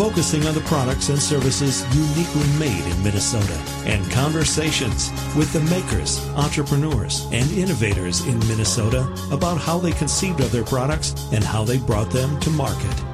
[0.00, 3.52] focusing on the products and services uniquely made in Minnesota,
[3.84, 9.00] and conversations with the makers, entrepreneurs, and innovators in Minnesota
[9.30, 13.04] about how they conceived of their products and how they brought them to market.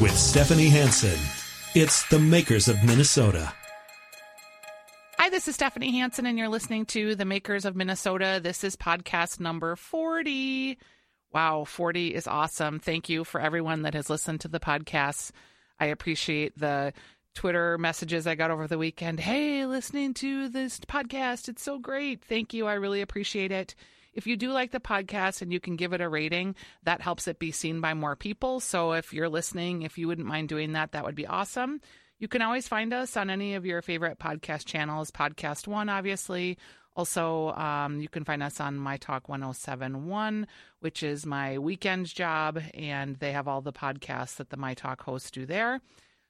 [0.00, 1.16] With Stephanie Hansen,
[1.76, 3.52] it's the makers of Minnesota.
[5.20, 8.40] Hi, this is Stephanie Hansen, and you're listening to The Makers of Minnesota.
[8.42, 10.76] This is podcast number 40.
[11.32, 12.80] Wow, 40 is awesome.
[12.80, 15.30] Thank you for everyone that has listened to the podcast.
[15.78, 16.92] I appreciate the
[17.34, 19.20] Twitter messages I got over the weekend.
[19.20, 21.48] Hey, listening to this podcast.
[21.48, 22.22] It's so great.
[22.24, 22.66] Thank you.
[22.66, 23.74] I really appreciate it.
[24.12, 27.26] If you do like the podcast and you can give it a rating, that helps
[27.26, 28.60] it be seen by more people.
[28.60, 31.80] So if you're listening, if you wouldn't mind doing that, that would be awesome.
[32.18, 36.58] You can always find us on any of your favorite podcast channels, Podcast One, obviously.
[36.94, 40.46] Also, um, you can find us on My Talk 1071,
[40.80, 45.02] which is my weekend job, and they have all the podcasts that the My Talk
[45.02, 45.80] hosts do there.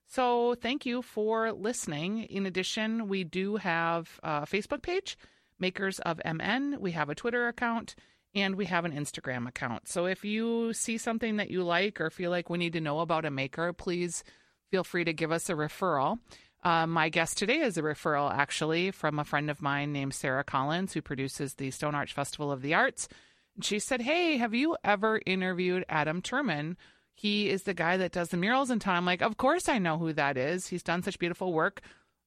[0.06, 2.24] So, thank you for listening.
[2.24, 5.16] In addition, we do have a Facebook page,
[5.58, 6.80] Makers of MN.
[6.80, 7.96] We have a Twitter account
[8.34, 9.88] and we have an Instagram account.
[9.88, 13.00] So, if you see something that you like or feel like we need to know
[13.00, 14.22] about a maker, please
[14.70, 16.18] feel free to give us a referral.
[16.62, 20.44] Uh, my guest today is a referral, actually, from a friend of mine named Sarah
[20.44, 23.08] Collins, who produces the Stone Arch Festival of the Arts.
[23.56, 26.76] And she said, Hey, have you ever interviewed Adam Turman?
[27.14, 28.96] He is the guy that does the murals in town.
[28.96, 30.68] I'm like, Of course I know who that is.
[30.68, 31.80] He's done such beautiful work.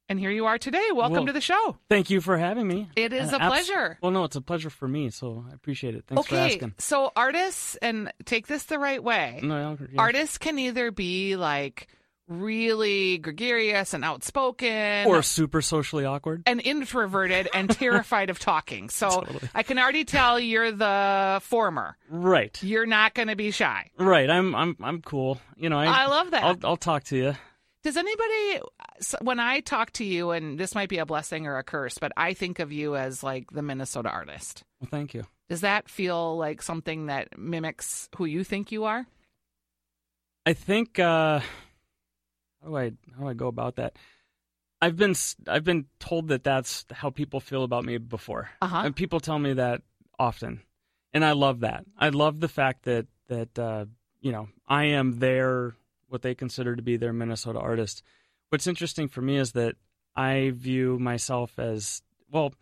[0.07, 0.89] And here you are today.
[0.93, 1.77] Welcome Well, to the show.
[1.89, 2.89] Thank you for having me.
[2.95, 3.97] It is Uh, a abs- pleasure.
[4.03, 6.03] Well, no, it's a pleasure for me, so I appreciate it.
[6.05, 6.75] Thanks for asking.
[6.77, 9.39] so artists, and take this the right way.
[9.41, 9.87] No, yeah.
[9.99, 11.87] Artists can either be like
[12.27, 16.43] really gregarious and outspoken, or super socially awkward.
[16.45, 18.89] and introverted and terrified of talking.
[18.89, 19.39] So Totally.
[19.53, 21.97] I can already tell you're the former.
[22.09, 23.89] Right, You're not going to be shy.
[23.97, 24.29] right.
[24.29, 25.39] I'm, I'm, I'm cool.
[25.55, 26.43] You know, I, I love that.
[26.43, 27.35] I'll, I'll talk to you.
[27.83, 28.61] Does anybody,
[29.21, 32.11] when I talk to you, and this might be a blessing or a curse, but
[32.17, 34.63] I think of you as like the Minnesota artist.
[34.81, 35.25] Well, thank you.
[35.49, 39.05] Does that feel like something that mimics who you think you are?
[40.47, 40.97] I think.
[40.97, 41.41] uh
[42.65, 43.95] How do I, how do I go about that?
[44.81, 45.13] I've been,
[45.47, 48.81] I've been told that that's how people feel about me before, Uh-huh.
[48.85, 49.81] and people tell me that
[50.19, 50.61] often,
[51.13, 51.85] and I love that.
[51.97, 53.85] I love the fact that that uh,
[54.21, 55.75] you know I am their
[56.09, 58.03] what they consider to be their Minnesota artist.
[58.49, 59.75] What's interesting for me is that
[60.15, 62.01] I view myself as
[62.31, 62.53] well.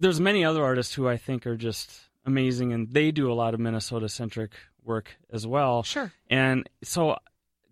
[0.00, 1.90] There's many other artists who I think are just
[2.26, 4.52] amazing, and they do a lot of Minnesota centric
[4.84, 5.82] work as well.
[5.82, 6.12] Sure.
[6.28, 7.16] And so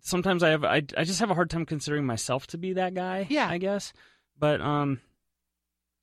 [0.07, 2.93] sometimes I have I, I just have a hard time considering myself to be that
[2.93, 3.27] guy.
[3.29, 3.47] Yeah.
[3.47, 3.93] I guess.
[4.39, 5.01] But um,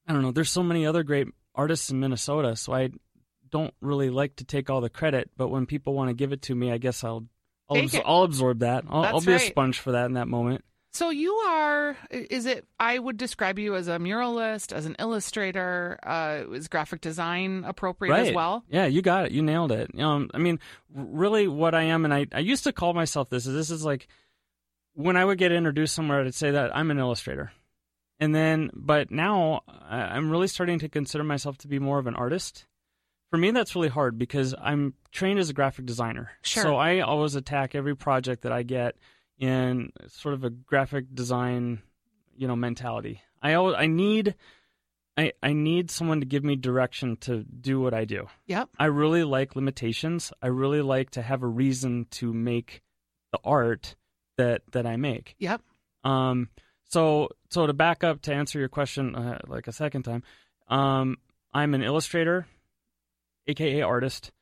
[0.07, 0.33] I don't know.
[0.33, 2.91] There's so many other great artists in Minnesota, so I
[3.51, 5.31] don't really like to take all the credit.
[5.37, 7.27] But when people want to give it to me, I guess I'll
[7.71, 8.85] I'll, I'll absorb that.
[8.89, 10.65] I'll, I'll be a sponge for that in that moment.
[10.95, 15.99] So you are, is it, I would describe you as a muralist, as an illustrator.
[16.05, 18.29] Uh, is graphic design appropriate right.
[18.29, 18.65] as well?
[18.69, 19.33] Yeah, you got it.
[19.33, 19.91] You nailed it.
[19.99, 20.61] Um, I mean,
[20.95, 23.45] really, what I am, and I I used to call myself this.
[23.45, 24.07] Is this is like
[24.95, 27.51] when I would get introduced somewhere, I'd say that I'm an illustrator.
[28.21, 32.15] And then, but now I'm really starting to consider myself to be more of an
[32.15, 32.67] artist.
[33.31, 36.31] For me, that's really hard because I'm trained as a graphic designer.
[36.43, 36.63] Sure.
[36.63, 38.95] So I always attack every project that I get
[39.39, 41.83] in sort of a graphic design,
[42.37, 43.21] you know, mentality.
[43.43, 44.35] I always, I need,
[45.17, 48.27] I, I need someone to give me direction to do what I do.
[48.47, 48.71] Yep.
[48.79, 50.33] I really like limitations.
[50.43, 52.83] I really like to have a reason to make
[53.33, 53.97] the art
[54.37, 55.35] that that I make.
[55.39, 55.61] Yep.
[56.05, 56.49] Um,
[56.85, 60.23] so so to back up to answer your question uh, like a second time,
[60.69, 61.19] um,
[61.53, 62.47] I'm an illustrator,
[63.47, 64.33] aka artist,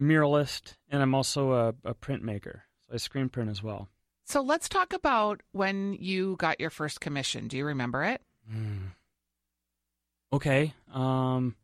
[0.00, 2.60] muralist, and I'm also a, a printmaker.
[2.86, 3.88] So I screen print as well.
[4.30, 7.48] So let's talk about when you got your first commission.
[7.48, 8.22] Do you remember it?
[10.32, 10.72] Okay.
[10.94, 11.56] Um,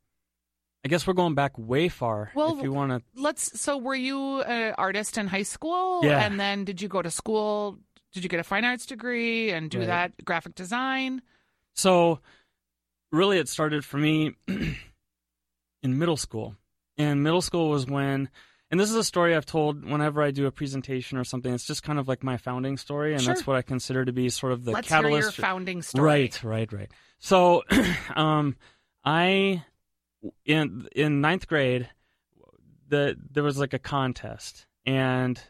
[0.85, 2.33] I guess we're going back way far.
[2.35, 3.61] Well, if you want to, Let's.
[3.61, 6.01] So were you an artist in high school?
[6.05, 6.27] Yeah.
[6.27, 7.79] And then did you go to school?
[8.13, 9.87] Did you get a fine arts degree and do Right.
[9.87, 11.23] that graphic design?
[11.75, 12.19] So,
[13.13, 14.77] really, it started for me in
[15.85, 16.57] middle school.
[16.99, 18.29] And middle school was when,
[18.71, 21.53] and this is a story I've told whenever I do a presentation or something.
[21.55, 23.35] It's just kind of like my founding story, and Sure.
[23.35, 25.37] that's what I consider to be sort of the Let's hear your catalyst.
[25.39, 26.05] founding story.
[26.05, 26.91] Right, right, right.
[27.19, 27.63] So,
[28.17, 28.57] um,
[29.05, 29.65] I
[30.45, 31.89] in in ninth grade,
[32.89, 35.41] the there was like a contest, and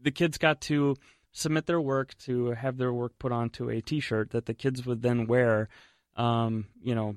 [0.00, 0.96] the kids got to
[1.32, 5.00] submit their work to have their work put onto a T-shirt that the kids would
[5.00, 5.68] then wear,
[6.16, 7.16] um, you know,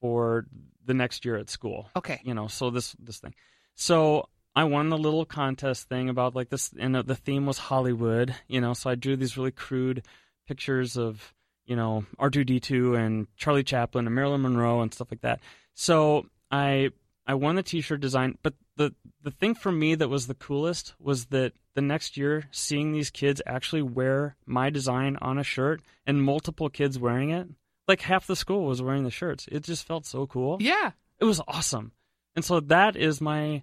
[0.00, 0.44] for
[0.84, 1.88] the next year at school.
[1.96, 2.20] Okay.
[2.24, 3.34] You know, so this this thing.
[3.74, 8.34] So I won the little contest thing about like this, and the theme was Hollywood.
[8.48, 10.04] You know, so I drew these really crude
[10.46, 11.34] pictures of
[11.66, 15.40] you know R2D2 and Charlie Chaplin and Marilyn Monroe and stuff like that.
[15.74, 16.90] So I
[17.26, 20.94] I won the T-shirt design, but the the thing for me that was the coolest
[20.98, 25.80] was that the next year seeing these kids actually wear my design on a shirt
[26.06, 27.48] and multiple kids wearing it.
[27.88, 29.48] Like half the school was wearing the shirts.
[29.50, 30.58] It just felt so cool.
[30.60, 30.92] Yeah.
[31.18, 31.92] It was awesome.
[32.36, 33.62] And so that is my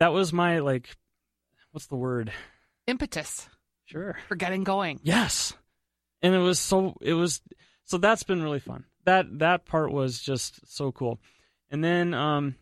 [0.00, 0.96] that was my like
[1.72, 2.32] what's the word?
[2.86, 3.48] Impetus
[3.84, 4.16] Sure.
[4.28, 5.00] for getting going.
[5.02, 5.52] Yes.
[6.22, 7.40] And it was so it was
[7.84, 8.84] so that's been really fun.
[9.04, 11.20] That that part was just so cool.
[11.70, 12.56] And then um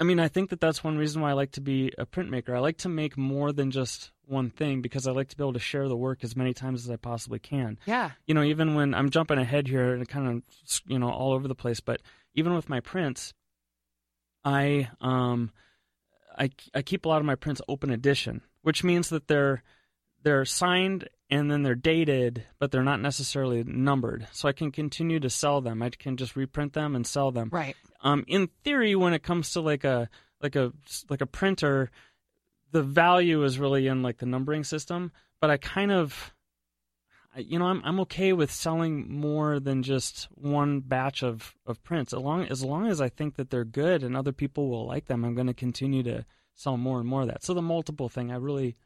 [0.00, 2.52] I mean, I think that that's one reason why I like to be a printmaker.
[2.54, 5.52] I like to make more than just one thing because I like to be able
[5.52, 7.78] to share the work as many times as I possibly can.
[7.86, 8.10] Yeah.
[8.26, 10.42] You know, even when I'm jumping ahead here and kind of
[10.86, 12.00] you know all over the place, but
[12.34, 13.34] even with my prints,
[14.44, 15.52] I um
[16.38, 19.62] I I keep a lot of my prints open edition, which means that they're
[20.22, 24.26] they're signed and then they're dated, but they're not necessarily numbered.
[24.32, 25.82] So I can continue to sell them.
[25.82, 27.50] I can just reprint them and sell them.
[27.52, 27.76] Right.
[28.02, 30.08] Um, in theory, when it comes to like a
[30.40, 30.72] like a
[31.08, 31.90] like a printer,
[32.72, 35.12] the value is really in like the numbering system.
[35.40, 36.33] But I kind of,
[37.36, 42.12] you know, I'm I'm okay with selling more than just one batch of of prints.
[42.12, 45.06] As long as long as I think that they're good and other people will like
[45.06, 47.44] them, I'm going to continue to sell more and more of that.
[47.44, 48.76] So the multiple thing, I really,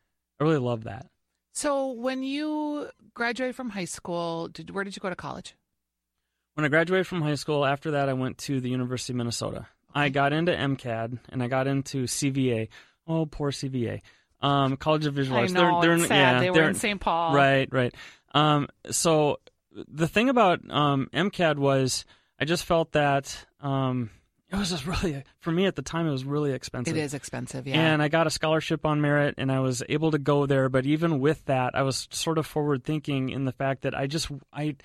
[0.40, 1.06] I really love that.
[1.52, 5.54] So when you graduated from high school, did where did you go to college?
[6.54, 9.66] When I graduated from high school, after that, I went to the University of Minnesota.
[9.94, 12.68] I got into MCAD and I got into CVA.
[13.06, 14.02] Oh, poor CVA.
[14.40, 15.52] Um, College of Visual I Arts.
[15.52, 16.34] know they're, they're, sad.
[16.34, 17.00] Yeah, they were in St.
[17.00, 17.34] Paul.
[17.34, 17.94] Right, right.
[18.32, 19.40] Um, so
[19.72, 22.04] the thing about um, MCAD was
[22.40, 24.10] I just felt that um,
[24.50, 26.96] it was just really, for me at the time, it was really expensive.
[26.96, 27.66] It is expensive.
[27.66, 27.76] Yeah.
[27.76, 30.68] And I got a scholarship on merit and I was able to go there.
[30.68, 34.06] But even with that, I was sort of forward thinking in the fact that I
[34.06, 34.76] just, I,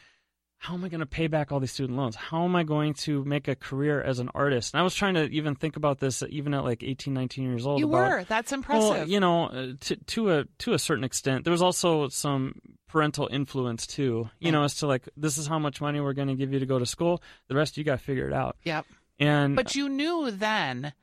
[0.64, 2.16] how am I going to pay back all these student loans?
[2.16, 4.74] How am I going to make a career as an artist?
[4.74, 7.68] And I was trying to even think about this even at like 18, 19 years
[7.68, 7.82] old.
[7.82, 8.24] you about, were.
[8.24, 8.90] That's impressive.
[8.90, 12.56] Well, you know, uh, to to a to a certain extent, there was also some
[12.88, 14.30] parental influence too.
[14.40, 16.60] You know, as to like this is how much money we're going to give you
[16.60, 17.22] to go to school.
[17.50, 18.56] The rest you got to figure it out.
[18.64, 18.86] yep.
[19.20, 20.94] And But you knew then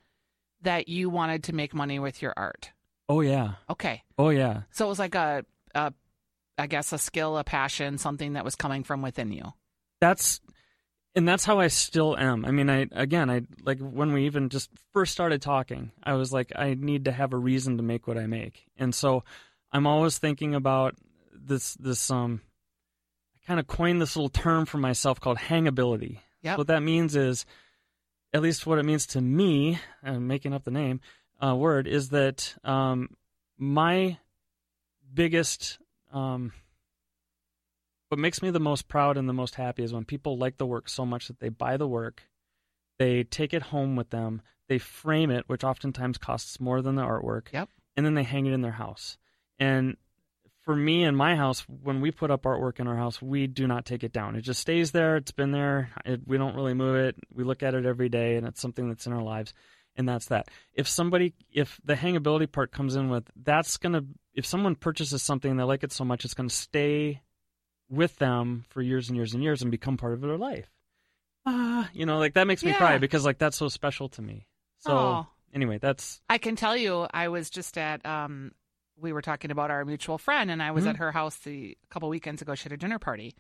[0.63, 2.71] that you wanted to make money with your art.
[3.11, 4.05] oh yeah, Okay.
[4.17, 5.93] oh yeah, So it was like a, a
[6.61, 9.53] I guess a skill, a passion, something that was coming from within you.
[10.01, 10.41] that's
[11.15, 12.45] and that's how I still am.
[12.45, 16.33] I mean, I again, I like when we even just first started talking, I was
[16.33, 19.25] like, I need to have a reason to make what I make, and so
[19.73, 20.95] I'm always thinking about
[21.35, 22.43] this this um.
[23.35, 26.19] I kind of coined this little term for myself called hangability.
[26.43, 26.59] Yep.
[26.59, 27.47] What that means is,
[28.33, 31.01] at least what it means to me, I'm making up the name
[31.45, 33.09] uh, word, is that um,
[33.59, 34.19] my
[35.13, 35.79] biggest
[36.13, 36.53] um,
[38.09, 40.67] what makes me the most proud and the most happy is when people like the
[40.67, 42.23] work so much that they buy the work,
[42.99, 47.03] they take it home with them, they frame it, which oftentimes costs more than the
[47.03, 47.69] artwork, Yep.
[47.97, 49.17] and then they hang it in their house.
[49.59, 49.97] And
[50.65, 53.67] for me in my house, when we put up artwork in our house, we do
[53.67, 54.37] not take it down.
[54.37, 55.17] It just stays there.
[55.17, 55.91] It's been there.
[56.05, 57.17] It, we don't really move it.
[57.33, 59.55] We look at it every day, and it's something that's in our lives.
[59.97, 60.49] And that's that.
[60.75, 64.03] If somebody, if the hangability part comes in with, that's gonna.
[64.41, 67.21] If someone purchases something and they like it so much, it's gonna stay
[67.91, 70.71] with them for years and years and years and become part of their life.
[71.45, 72.79] Ah, you know, like that makes me Yeah.
[72.79, 74.47] cry because like that's so special to me.
[74.79, 75.27] So Aw.
[75.53, 78.05] anyway, that's I can tell you, I was just at.
[78.07, 78.53] Um,
[78.97, 80.91] we were talking about our mutual friend, and I was Mhm.
[80.91, 82.55] at her house the a couple weekends ago.
[82.55, 83.35] She had a dinner party,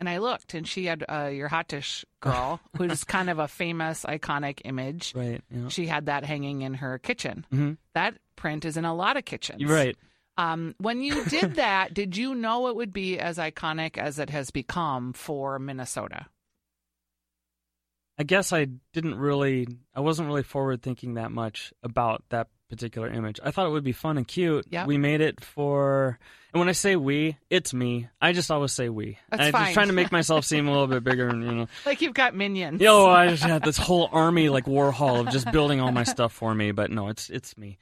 [0.00, 3.48] and I looked, and she had uh, your hot dish girl, who's kind of a
[3.48, 5.12] famous, iconic image.
[5.14, 5.42] right.
[5.50, 5.68] Know.
[5.68, 7.44] She had that hanging in her kitchen.
[7.50, 9.62] hmm That print is in a lot of kitchens.
[9.64, 9.94] Right.
[10.38, 14.30] Um, when you did that, did you know it would be as iconic as it
[14.30, 16.26] has become for Minnesota?
[18.18, 23.08] I guess I didn't really, I wasn't really forward thinking that much about that particular
[23.08, 23.38] image.
[23.42, 24.66] I thought it would be fun and cute.
[24.70, 24.86] Yeah.
[24.86, 26.18] We made it for,
[26.52, 28.08] and when I say we, it's me.
[28.20, 29.18] I just always say we.
[29.30, 29.62] That's I'm fine.
[29.66, 32.14] just trying to make myself seem a little bit bigger, and you know, Like you've
[32.14, 32.80] got minions.
[32.80, 36.32] yo, I just had this whole army like Warhol of just building all my stuff
[36.32, 36.72] for me.
[36.72, 37.78] But no, it's it's me,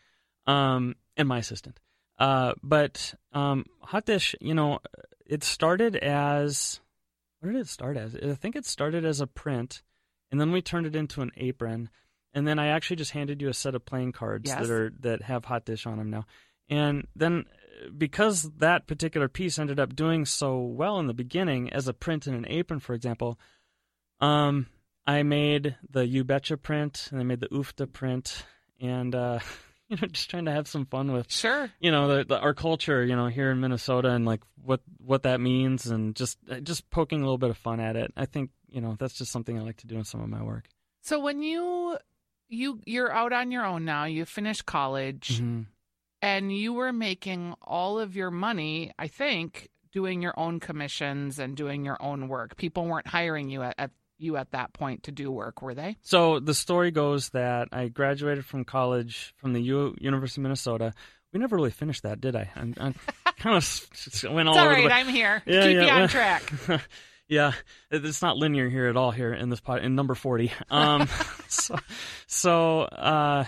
[0.47, 1.81] um, and my assistant.
[2.19, 4.79] Uh, but um, Hot Dish, you know,
[5.27, 6.81] it started as
[7.41, 8.17] what did it start as?
[8.17, 9.83] I think it started as a print,
[10.31, 11.91] and then we turned it into an apron,
[12.33, 14.61] and then I actually just handed you a set of playing cards Yes.
[14.67, 16.25] that are that have Hot Dish on them now,
[16.69, 17.45] and then
[17.97, 22.27] because that particular piece ended up doing so well in the beginning as a print
[22.27, 23.39] in an apron, for example,
[24.21, 24.67] um,
[25.07, 28.45] I made the You Betcha print and I made the Oofta print
[28.81, 29.41] and uh,
[29.91, 31.71] you know just trying to have some fun with Sure.
[31.81, 35.23] you know the, the, our culture you know here in Minnesota and like what what
[35.23, 38.13] that means and just just poking a little bit of fun at it.
[38.17, 40.43] I think you know that's just something I like to do in some of my
[40.43, 40.67] work.
[41.03, 41.99] So when you
[42.49, 45.63] you you're out on your own now, you finished college Mm-hmm.
[46.23, 51.57] and you were making all of your money, I think, doing your own commissions and
[51.57, 52.57] doing your own work.
[52.57, 55.97] People weren't hiring you at, at you at that point to do work, were they?
[56.03, 60.95] So the story goes that I graduated from college from the U- University of Minnesota.
[61.33, 62.51] We never really finished that, did I?
[62.57, 62.95] I, I
[63.39, 64.95] kind of went all It's all over right, the.
[64.95, 65.43] I'm here.
[65.47, 66.53] Yeah, Keep yeah, you on well- track.
[67.29, 67.53] yeah,
[67.91, 69.11] it's not linear here at all.
[69.11, 70.51] Here in this pod, in number forty.
[70.71, 71.09] Um,
[71.49, 71.77] so,
[72.27, 73.45] so uh,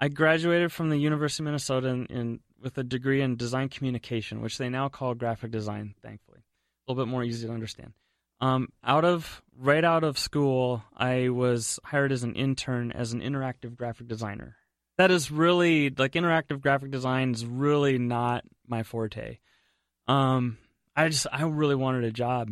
[0.00, 4.40] I graduated from the University of Minnesota in, in with a degree in design communication,
[4.42, 5.94] which they now call graphic design.
[6.02, 7.92] Thankfully, a little bit more easy to understand.
[8.40, 13.20] Um, out of right out of school, I was hired as an intern as an
[13.20, 14.56] interactive graphic designer.
[14.96, 19.38] That is really like interactive graphic design is really not my forte.
[20.06, 20.58] Um,
[20.96, 22.50] I just I really wanted a job,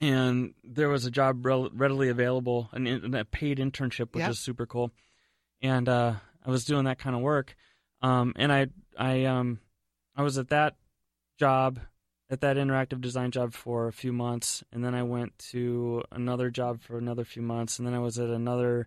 [0.00, 4.30] and there was a job readily available, an, in- a paid internship, which Yep.
[4.30, 4.90] is super cool.
[5.62, 6.14] And uh,
[6.44, 7.54] I was doing that kind of work,
[8.02, 8.66] um, and I
[8.98, 9.60] I um
[10.16, 10.76] I was at that
[11.38, 11.80] job
[12.30, 16.48] at that interactive design job for a few months, and then I went to another
[16.48, 18.86] job for another few months, and then I was at another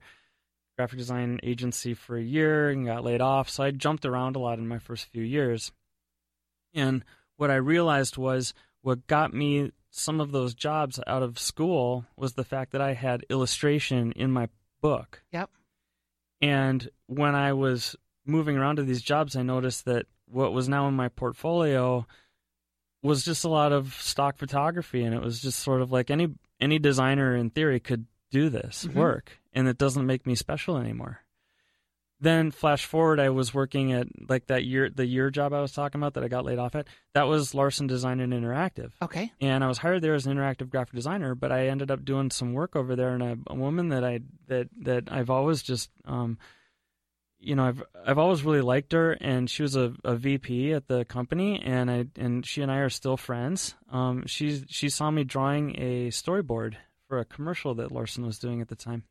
[0.77, 3.49] graphic design agency for a year and got laid off.
[3.49, 5.71] So I jumped around a lot in my first few years.
[6.73, 7.03] And
[7.35, 12.33] what I realized was what got me some of those jobs out of school was
[12.33, 14.49] the fact that I had illustration in my
[14.81, 15.21] book.
[15.31, 15.51] Yep.
[16.41, 17.95] And when I was
[18.25, 22.07] moving around to these jobs, I noticed that what was now in my portfolio
[23.03, 26.29] was just a lot of stock photography, and it was just sort of like any
[26.59, 28.95] any designer in theory could do this Mhm.
[28.95, 31.19] work, and it doesn't make me special anymore.
[32.19, 35.73] Then flash forward, I was working at like that year the year job I was
[35.73, 36.87] talking about that I got laid off at.
[37.13, 39.33] That was Larsen Design and Interactive Okay.
[39.41, 41.35] and I was hired there as an interactive graphic designer.
[41.35, 44.21] But I ended up doing some work over there, and a, a woman that I
[44.47, 46.37] that that I've always just, um,
[47.43, 50.87] you know, I've I've always really liked her, and she was a, a VP at
[50.87, 53.75] the company, and I and she and I are still friends.
[53.91, 56.75] Um, she she saw me drawing a storyboard
[57.07, 59.03] for a commercial that Larsen was doing at the time,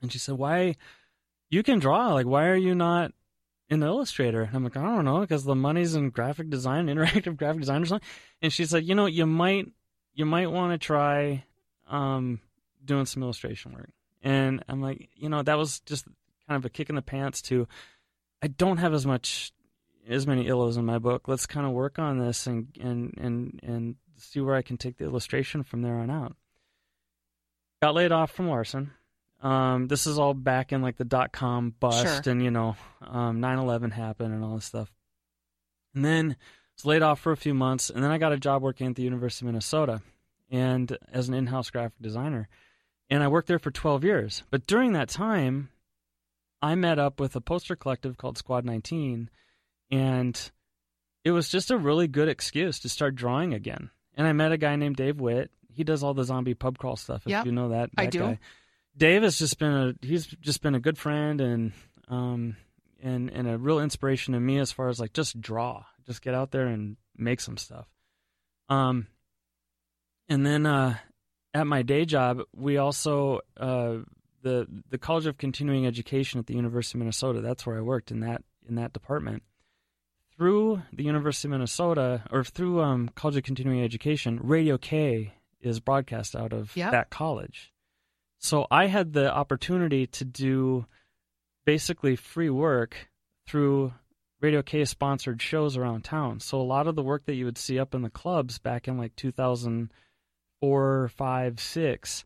[0.00, 0.76] and she said, "Why,
[1.48, 2.12] you can draw?
[2.14, 3.12] Like, why are you not?"
[3.68, 4.42] in Illustrator.
[4.42, 7.82] And I'm like, I don't know, because the money's in graphic design, interactive graphic design
[7.82, 8.08] or something.
[8.42, 9.68] And she's like, you know, you might
[10.12, 11.44] you might want to try
[11.88, 12.40] um,
[12.84, 13.90] doing some illustration work.
[14.22, 16.06] And I'm like, you know, that was just
[16.50, 17.68] kind of a kick in the pants to
[18.42, 19.52] I don't have as much
[20.08, 21.28] as many illos in my book.
[21.28, 24.96] Let's kind of work on this and and and and see where I can take
[24.98, 26.34] the illustration from there on out.
[27.80, 28.90] Got laid off from Larsen.
[29.42, 32.32] Um, this is all back in like the dot com bust, Sure.
[32.32, 34.92] and you know, um, 9/11 happened and all this stuff.
[35.94, 36.36] And then
[36.76, 38.96] was laid off for a few months, and then I got a job working at
[38.96, 40.02] the University of Minnesota,
[40.50, 42.48] and as an in-house graphic designer,
[43.08, 44.42] and I worked there for 12 years.
[44.50, 45.70] But during that time,
[46.62, 49.30] I met up with a poster collective called Squad 19,
[49.90, 50.50] and
[51.24, 53.90] it was just a really good excuse to start drawing again.
[54.14, 55.50] And I met a guy named Dave Witt.
[55.72, 57.22] He does all the zombie pub crawl stuff.
[57.24, 58.18] If Yep, you know that, I do.
[58.20, 58.38] Guy.
[58.96, 61.72] Dave has just been a he's just been a good friend and
[62.08, 62.56] um
[63.00, 66.34] and and a real inspiration to me as far as like just draw, just get
[66.34, 67.86] out there and make some stuff.
[68.68, 69.06] Um,
[70.28, 70.96] and then uh,
[71.54, 73.98] at my day job, we also uh,
[74.42, 77.40] the the College of Continuing Education at the University of Minnesota.
[77.40, 79.42] That's where I worked in that in that department.
[80.36, 85.80] Through the University of Minnesota, or through um, College of Continuing Education, Radio K is
[85.80, 86.92] broadcast out of Yep.
[86.92, 87.72] that college.
[88.38, 90.86] So I had the opportunity to do
[91.66, 93.10] basically free work
[93.46, 93.92] through
[94.40, 96.40] Radio K sponsored shows around town.
[96.40, 98.88] So a lot of the work that you would see up in the clubs back
[98.88, 102.24] in like 2004, 5, 6,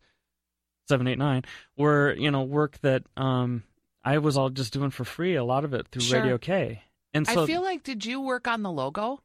[0.87, 1.43] 7, 8, 9
[1.77, 3.63] were, you know, work that um,
[4.03, 6.21] I was all just doing for free, a lot of it through Sure.
[6.21, 6.81] Radio K.
[7.13, 9.21] And so I feel like did you work on the logo?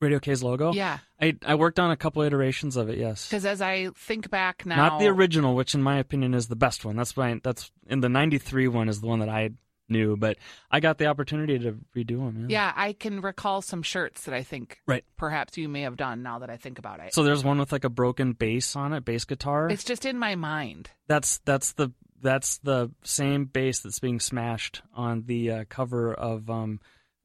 [0.00, 0.72] Radio K's logo?
[0.72, 0.98] Yeah.
[1.20, 3.28] I, I worked on a couple iterations of it, yes.
[3.28, 6.56] Because as I think back now, Not the original, which in my opinion is the
[6.56, 6.96] best one.
[6.96, 9.50] That's why that's in the '93 one is the one that I
[9.88, 10.36] knew, but
[10.70, 12.46] I got the opportunity to redo them.
[12.48, 12.66] Yeah.
[12.66, 15.04] Yeah, I can recall some shirts that I think Right.
[15.16, 17.14] perhaps you may have done now that I think about it.
[17.14, 19.68] So there's one with like a broken bass on it, bass guitar.
[19.70, 20.90] it's just in my mind.
[21.06, 21.90] that's that's the
[22.20, 26.80] that's the same bass that's being smashed on the uh, cover of um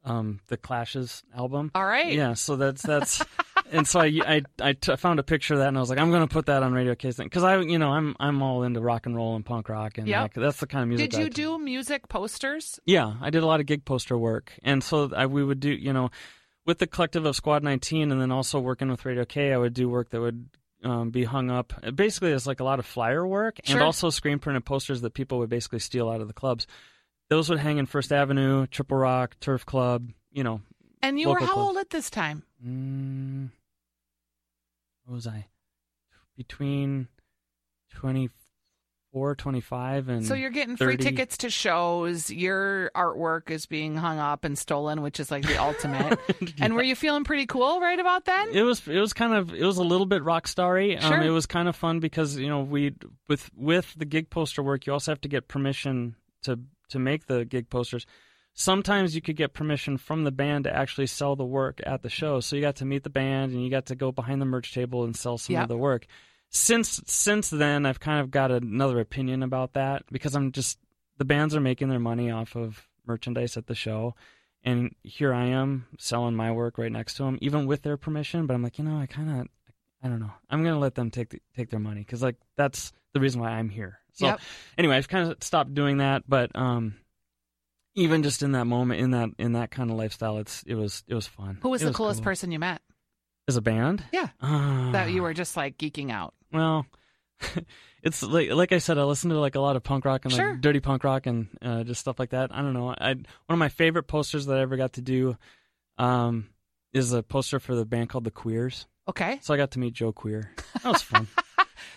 [0.05, 1.71] um, the Clash's album.
[1.73, 2.11] All right.
[2.13, 3.23] Yeah, so that's that's,
[3.73, 5.99] and so I I I t- found a picture of that, and I was like,
[5.99, 8.79] I'm gonna put that on Radio K because I you know I'm I'm all into
[8.81, 10.21] rock and roll and punk rock, and Yep.
[10.21, 11.11] like, that's the kind of music.
[11.11, 12.79] Did you I- do music posters?
[12.85, 15.71] Yeah, I did a lot of gig poster work, and so I, we would do
[15.71, 16.09] you know
[16.65, 19.73] with the collective of Squad 19, and then also working with Radio K, I would
[19.73, 20.49] do work that would.
[20.85, 23.77] Um, be hung up basically it's like a lot of flyer work Sure.
[23.77, 26.67] and also screen printed posters that people would basically steal out of the clubs.
[27.29, 30.59] Those would hang in First Avenue, Triple Rock, Turf Club, you know,
[31.01, 31.57] And you were how clubs.
[31.69, 32.43] old at this time?
[32.61, 33.51] Mm,
[35.05, 35.47] what was I?
[36.37, 37.07] Between
[37.95, 42.31] 24, 25, and So you're getting free tickets to shows.
[42.31, 46.19] Your artwork is being hung up and stolen, which is like the ultimate.
[46.59, 48.49] And were you feeling pretty cool right about then?
[48.53, 50.97] It was it was kind of it was a little bit rock starry.
[50.99, 51.17] Sure.
[51.17, 52.95] Um, it was kind of fun because you know we
[53.27, 57.27] with with the gig poster work you also have to get permission to to make
[57.27, 58.05] the gig posters.
[58.53, 62.09] Sometimes you could get permission from the band to actually sell the work at the
[62.09, 62.39] show.
[62.39, 64.73] So you got to meet the band and you got to go behind the merch
[64.73, 65.63] table and sell some Yep.
[65.63, 66.05] of the work.
[66.49, 70.77] Since since then I've kind of got another opinion about that because I'm just
[71.17, 74.13] the bands are making their money off of merchandise at the show
[74.63, 78.45] and here I am selling my work right next to them, even with their permission.
[78.45, 79.47] But I'm like, you know, I kind of,
[80.03, 80.31] I don't know.
[80.49, 83.49] I'm gonna let them take the, take their money because like that's the reason why
[83.49, 83.99] I'm here.
[84.13, 84.39] So Yep.
[84.77, 86.23] anyway, I've kind of stopped doing that.
[86.29, 86.95] But um,
[87.95, 91.03] even just in that moment, in that in that kind of lifestyle, it's it was
[91.07, 91.57] it was fun.
[91.61, 92.25] Who was It the coolest cool.
[92.25, 92.81] person you met?
[93.47, 94.01] as a band?
[94.13, 94.29] Yeah.
[94.41, 96.33] Uh, That you were just like geeking out.
[96.53, 96.85] well,
[98.03, 100.33] it's like like I said, I listen to like a lot of punk rock and
[100.33, 100.55] like Sure.
[100.55, 102.53] dirty punk rock and uh, just stuff like that.
[102.55, 102.89] I don't know.
[102.97, 105.37] I one of my favorite posters that I ever got to do
[105.97, 106.47] um,
[106.93, 108.87] is a poster for the band called the Queers.
[109.09, 109.39] Okay.
[109.41, 110.51] So I got to meet Joe Queer.
[110.81, 111.27] That was fun.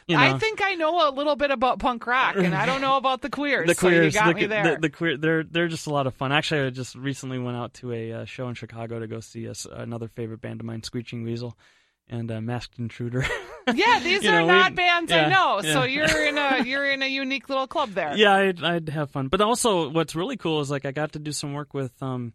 [0.07, 2.81] you know, I think I know a little bit about punk rock, and I don't
[2.81, 3.66] know about the queers.
[3.69, 4.75] the so Queers, you got the, me there.
[4.75, 6.33] the, the queer, they're they're just a lot of fun.
[6.33, 9.49] Actually, I just recently went out to a uh, show in Chicago to go see
[9.49, 11.57] us another favorite band of mine, Screeching Weasel,
[12.09, 13.25] and uh, Masked Intruder.
[13.75, 15.61] yeah, these are know, not we- bands I know.
[15.62, 15.72] yeah.
[15.72, 18.16] So you're in a you're in a unique little club there.
[18.16, 19.29] yeah, I'd, I'd have fun.
[19.29, 22.33] But also, what's really cool is like I got to do some work with um,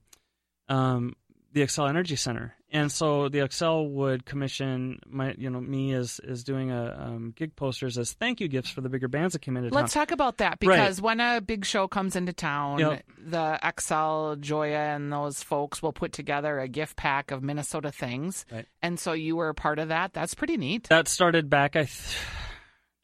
[0.67, 1.15] um,
[1.53, 6.19] the Xcel Energy Center, and so the Xcel would commission my, you know, me as
[6.27, 9.39] as doing a um, gig posters as thank you gifts for the bigger bands that
[9.39, 10.01] came into Let's town.
[10.07, 10.77] talk about that Right.
[10.77, 13.03] because when a big show comes into town, Yep.
[13.27, 18.45] the Xcel, Joya, and those folks will put together a gift pack of Minnesota things.
[18.51, 18.65] Right.
[18.81, 20.13] And so you were a part of that.
[20.13, 20.87] That's pretty neat.
[20.89, 21.75] That started back.
[21.75, 22.17] I, th-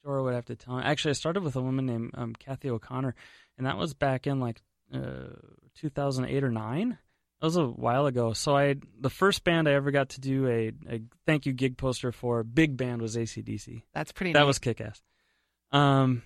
[0.04, 0.84] Dora would have to tell me.
[0.84, 3.14] Actually, I started with a woman named um, Kathy O'Connor,
[3.58, 4.62] and that was back in like
[4.94, 5.28] uh,
[5.76, 6.98] 2008 or nine.
[7.40, 8.34] That was a while ago.
[8.34, 11.78] So I, the first band I ever got to do a, a thank you gig
[11.78, 13.84] poster for, big band was ACDC.
[13.94, 14.48] That's pretty That neat.
[14.48, 15.02] was kick ass.
[15.72, 16.24] Um,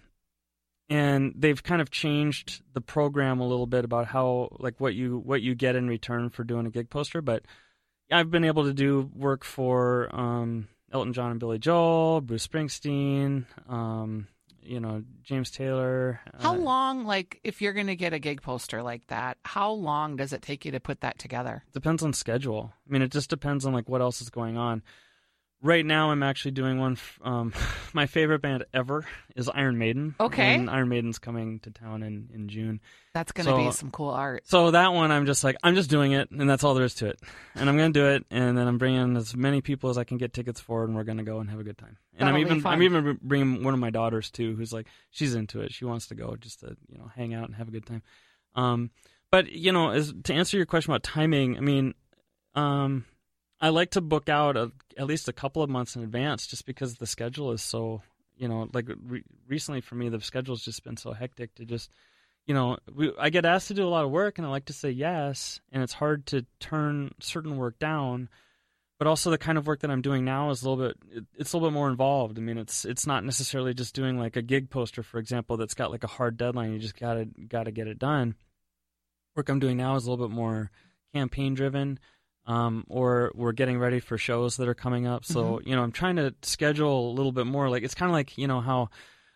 [0.90, 5.18] and they've kind of changed the program a little bit about how like what you
[5.20, 7.22] what you get in return for doing a gig poster.
[7.22, 7.44] But
[8.12, 13.46] I've been able to do work for um, Elton John and Billy Joel, Bruce Springsteen,
[13.70, 14.28] um,
[14.64, 16.20] you know James Taylor.
[16.40, 19.72] How uh, long, like, if you're going to get a gig poster like that, how
[19.72, 21.64] long does it take you to put that together?
[21.74, 22.74] depends on schedule.
[22.88, 24.82] I mean, it just depends on like what else is going on.
[25.64, 26.94] Right now, I'm actually doing one.
[26.94, 27.54] f- Um,
[27.94, 30.16] my favorite band ever is Iron Maiden.
[30.20, 30.56] Okay.
[30.56, 32.82] and Iron Maiden's coming to town in in June.
[33.14, 34.48] That's going to So- be some cool art.
[34.48, 36.96] So that one, I'm just like, I'm just doing it, and that's all there is
[36.96, 37.20] to it.
[37.54, 40.18] And I'm gonna do it, and then I'm bringing as many people as I can
[40.18, 41.98] get tickets for, and we're gonna go and have a good time.
[42.18, 42.66] And That'll I'm even.
[42.66, 45.72] I'm even bringing one of my daughters too, who's like, she's into it.
[45.74, 48.02] She wants to go just to, you know, hang out and have a good time.
[48.56, 48.90] Um,
[49.30, 51.94] but you know, as to answer your question about timing, I mean,
[52.56, 53.06] um,
[53.62, 56.66] I like to book out a, at least a couple of months in advance, just
[56.66, 58.02] because the schedule is so,
[58.36, 61.90] you know, like re- recently for me, the schedule's just been so hectic to just
[62.46, 64.66] you know, we, I get asked to do a lot of work, and I like
[64.66, 68.30] to say yes, and it's hard to turn certain work down.
[68.98, 71.26] But also, the kind of work that I'm doing now is a little bit, it,
[71.38, 72.38] it's a little bit more involved.
[72.38, 75.74] I mean, it's it's not necessarily just doing like a gig poster, for example, that's
[75.74, 76.74] got like a hard deadline.
[76.74, 78.36] You just gotta gotta get it done.
[79.36, 80.72] Work I'm doing now is a little bit more
[81.14, 82.00] campaign driven,
[82.46, 85.26] um, or we're getting ready for shows that are coming up.
[85.26, 87.70] So you know, I'm trying to schedule a little bit more.
[87.70, 88.90] Like it's kind of like you know how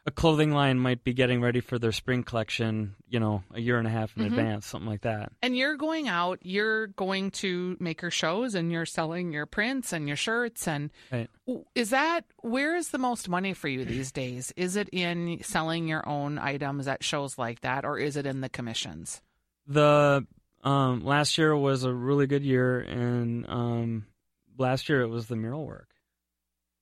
[0.08, 3.80] a clothing line might be getting ready for their spring collection, you know, a year
[3.80, 4.28] and a half in Mhm.
[4.28, 5.32] advance, something like that.
[5.42, 10.08] And you're going out, you're going to maker shows and you're selling your prints and
[10.08, 10.68] your shirts.
[10.68, 11.28] And Right.
[11.74, 14.54] is that where is the most money for you these days?
[14.56, 18.42] Is it in selling your own items at shows like that, or is it in
[18.42, 19.24] the commissions?
[19.66, 20.28] The
[20.66, 24.06] um, last year was a really good year, and um,
[24.58, 25.88] last year it was the mural work.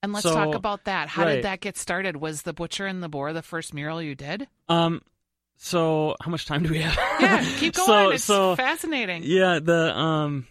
[0.02, 1.08] And let's So- talk about that.
[1.08, 1.36] How right.
[1.36, 2.16] did that get started?
[2.16, 4.48] Was the Butcher and the Boar the first mural you did?
[4.68, 5.00] Um,
[5.56, 6.96] so how much time do we have?
[7.20, 8.14] Yeah, keep So- going.
[8.16, 9.22] it's so- fascinating.
[9.24, 10.46] Yeah, the um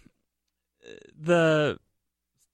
[1.20, 1.78] the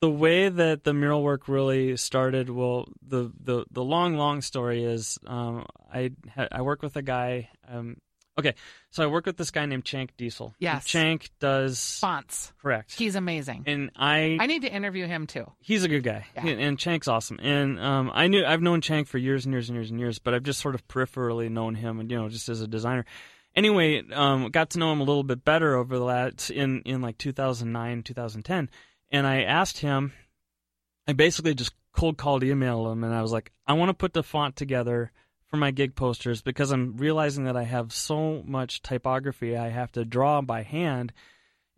[0.00, 4.84] the way that the mural work really started, well, the the the long long story
[4.84, 6.12] is um I
[6.50, 7.96] I work with a guy um
[8.38, 8.54] okay,
[8.90, 10.54] so I work with this guy named Chank Diesel.
[10.58, 10.86] Yes.
[10.86, 12.52] Chank does Fonts.
[12.62, 12.92] correct.
[12.96, 13.64] He's amazing.
[13.66, 15.50] and I I need to interview him too.
[15.60, 16.46] he's a good guy, Yeah.
[16.46, 17.38] and, Chank's awesome.
[17.42, 20.18] And um, I knew I've known Chank for years and years and years and years,
[20.18, 23.04] but I've just sort of peripherally known him, and you know, just as a designer.
[23.56, 27.00] Anyway, um, got to know him a little bit better over the last in in
[27.00, 28.70] like 2009, 2010,
[29.10, 30.12] and I asked him.
[31.08, 34.12] I basically just cold called, emailed him, and I was like, I want to put
[34.12, 35.10] the font together
[35.50, 39.90] for my gig posters because I'm realizing that I have so much typography I have
[39.92, 41.12] to draw by hand.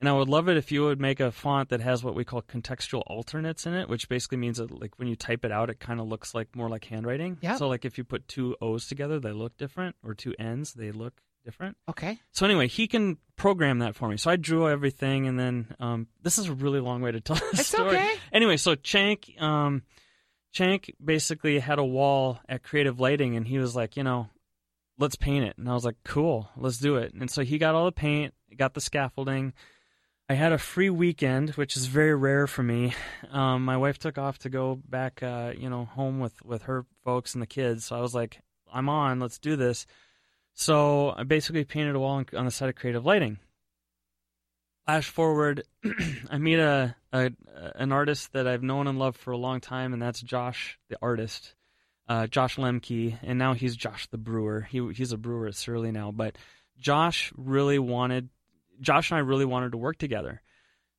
[0.01, 2.25] And I would love it if you would make a font that has what we
[2.25, 5.71] call contextual alternates in it, which basically means that like when you type it out,
[5.71, 7.39] it kind of looks like more like handwriting.
[7.41, 7.59] Yep.
[7.59, 10.91] So like if you put two O's together, they look different, or two N's, they
[10.91, 11.77] look different.
[11.89, 12.19] Okay.
[12.33, 14.17] So anyway, he can program that for me.
[14.17, 17.37] So I drew everything, and then um, this is a really long way to tell
[17.53, 17.91] this It's story.
[17.97, 18.15] okay.
[18.33, 19.83] Anyway, so Chank, um,
[20.53, 24.29] Chank basically had a wall at Creative Lighting, and he was like, you know,
[24.99, 25.57] let's paint it.
[25.59, 27.15] And I was like, cool, let's do it.
[27.15, 29.55] And so he got all the paint, got the scaffolding.
[30.29, 32.95] I had a free weekend, which is very rare for me.
[33.31, 36.87] Um, my wife took off to go back, uh, you know, home with with her
[37.05, 37.87] folks and the kids.
[37.87, 38.41] So I was like,
[38.73, 39.87] I'm on, let's do this.
[40.55, 43.39] So I basically painted a wall on, on the side of Creative Lighting.
[44.87, 45.63] Flash forward,
[46.31, 47.31] I meet a, a
[47.77, 50.97] an artist that I've known and loved for a long time, and that's Josh, the
[51.01, 51.55] artist,
[52.09, 54.63] uh, Josh Lemke, and now he's Josh the brewer.
[54.63, 56.37] He he's a brewer at Surly now, but
[56.79, 58.29] Josh really wanted,
[58.81, 60.43] Josh and I really wanted to work together.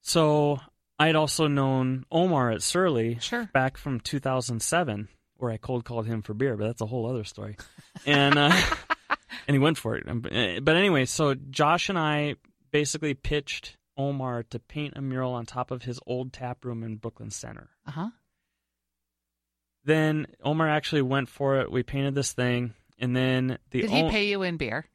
[0.02, 0.60] So
[0.98, 3.50] I'd also known Omar at Surly Sure.
[3.54, 7.26] back from 2007, where I cold called him for beer, but that's a whole other
[7.26, 7.58] story.
[8.06, 8.52] And uh,
[9.48, 10.06] and he went for it.
[10.63, 12.36] But anyway, so Josh and I
[12.74, 16.98] basically pitched Omar to paint a mural on top of his old tap room in
[16.98, 17.70] Brooklyn Center.
[17.88, 18.10] Uh huh.
[19.86, 21.72] Then Omar actually went for it.
[21.72, 24.88] We painted this thing, and then the Did he o- pay you in beer?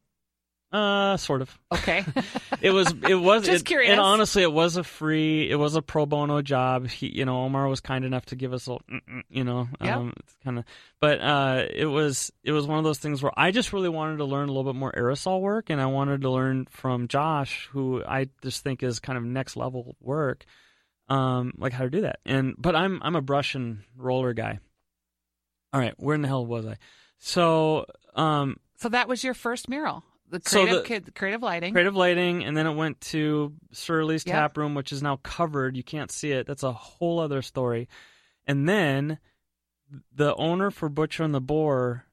[0.72, 1.59] Uh sort of.
[1.72, 2.04] Okay.
[2.61, 3.92] It was it was Just it- curious.
[3.92, 6.88] And honestly, it was a free, it was a pro bono job.
[6.88, 8.78] He, you know, Omar was kind enough to give us a,
[9.31, 9.96] you know, Yeah.
[9.98, 10.64] um, it's kind of,
[11.00, 14.16] but uh, it was it was one of those things where I just really wanted
[14.16, 17.68] to learn a little bit more aerosol work, and I wanted to learn from Josh,
[17.70, 20.44] who I just think is kind of next level work,
[21.09, 22.18] um, like how to do that.
[22.26, 24.59] And but I'm I'm a brush and roller guy.
[25.72, 26.76] All right, where in the hell was I?
[27.18, 30.02] So um, so that was your first mural.
[30.31, 31.73] The So creative the- kid, creative lighting.
[31.73, 34.35] creative lighting and then it went to Surly's Yep.
[34.35, 37.88] tap room which is now covered you can't see it that's a whole other story
[38.47, 39.19] and then
[40.14, 42.05] the owner for Butcher and the Boar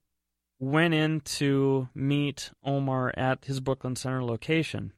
[0.59, 4.93] went in to meet Omar at his Brooklyn Center location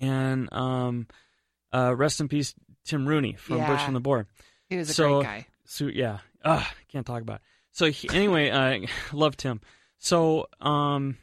[0.00, 1.06] and um
[1.72, 3.68] uh rest in peace Tim Rooney from Yeah.
[3.68, 4.26] Butcher and the Boar
[4.68, 5.46] he was a so- great guy.
[5.64, 7.36] so yeah, Ugh, can't talk about.
[7.36, 7.42] It.
[7.72, 8.86] So he, anyway, uh,
[9.16, 9.60] loved Tim.
[9.98, 11.16] So um,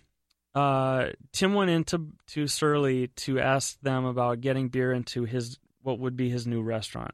[0.56, 6.00] uh, Tim went into to Surly to ask them about getting beer into his what
[6.00, 7.14] would be his new restaurant,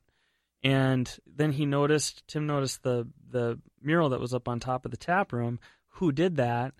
[0.63, 4.91] and then he noticed Tim noticed the the mural that was up on top of
[4.91, 5.59] the tap room.
[5.99, 6.73] Who did that?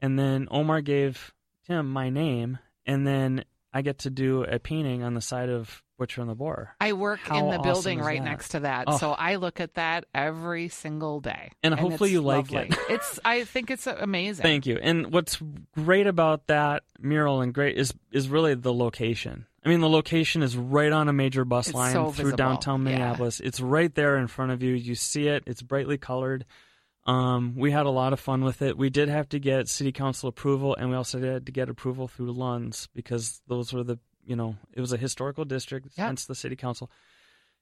[0.00, 1.32] And then Omar gave
[1.66, 5.82] Tim my name, and then I get to do a painting on the side of
[5.98, 6.74] Butcher and the Boar.
[6.80, 8.24] I work How in the awesome building right that?
[8.24, 8.98] next to that, Oh.
[8.98, 11.52] so I look at that every single day.
[11.62, 12.68] And hopefully you like lovely.
[12.70, 12.78] it.
[12.90, 13.20] it's.
[13.24, 14.42] I think it's amazing.
[14.42, 14.78] Thank you.
[14.82, 15.38] And what's
[15.74, 19.46] great about that mural and great is is really the location.
[19.64, 22.36] I mean, the location is right on a major bus It's line so through visible.
[22.36, 22.90] downtown Yeah.
[22.92, 23.38] Minneapolis.
[23.38, 24.74] It's right there in front of you.
[24.74, 25.44] You see it.
[25.46, 26.44] It's brightly colored.
[27.04, 28.78] Um, we had a lot of fun with it.
[28.78, 32.06] We did have to get city council approval, and we also had to get approval
[32.08, 36.06] through Lunds because those were the you know it was a historical district, Yeah.
[36.06, 36.90] hence the city council.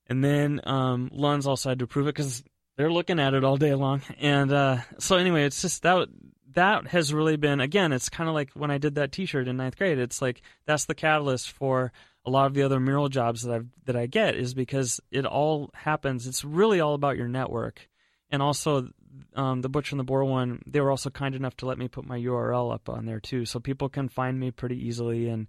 [0.08, 2.42] And then um, Lunds also had to approve it because
[2.76, 4.02] they're looking at it all day long.
[4.18, 6.08] And uh, so anyway, it's just that
[6.54, 7.92] that has really been again.
[7.92, 9.98] It's kind of like when I did that T-shirt in ninth grade.
[9.98, 11.92] It's like that's the catalyst for
[12.26, 15.24] a lot of the other mural jobs that I that I get is because it
[15.24, 16.26] all happens.
[16.26, 17.88] It's really all about your network,
[18.30, 18.88] and also
[19.34, 20.62] um, the Butcher and the Boar one.
[20.66, 23.44] They were also kind enough to let me put my URL up on there too,
[23.44, 25.46] so people can find me pretty easily, and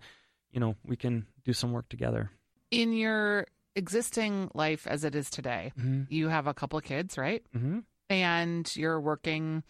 [0.51, 2.31] you know we can do some work together.
[2.71, 6.03] In your existing life as it is today, Mm-hmm.
[6.09, 7.43] you have a couple of kids, right?
[7.55, 7.79] Mm-hmm.
[8.09, 9.63] And you're working.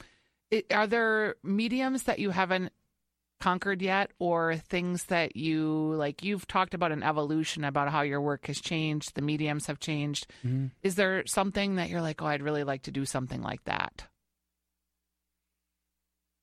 [0.71, 2.73] Are there mediums that you haven't
[3.41, 6.23] conquered yet, or things that you like?
[6.23, 10.27] You've talked about an evolution about how your work has changed, the mediums have changed.
[10.45, 10.67] Mm-hmm.
[10.84, 14.08] Is there something that you're like, oh, I'd really like to do something like that?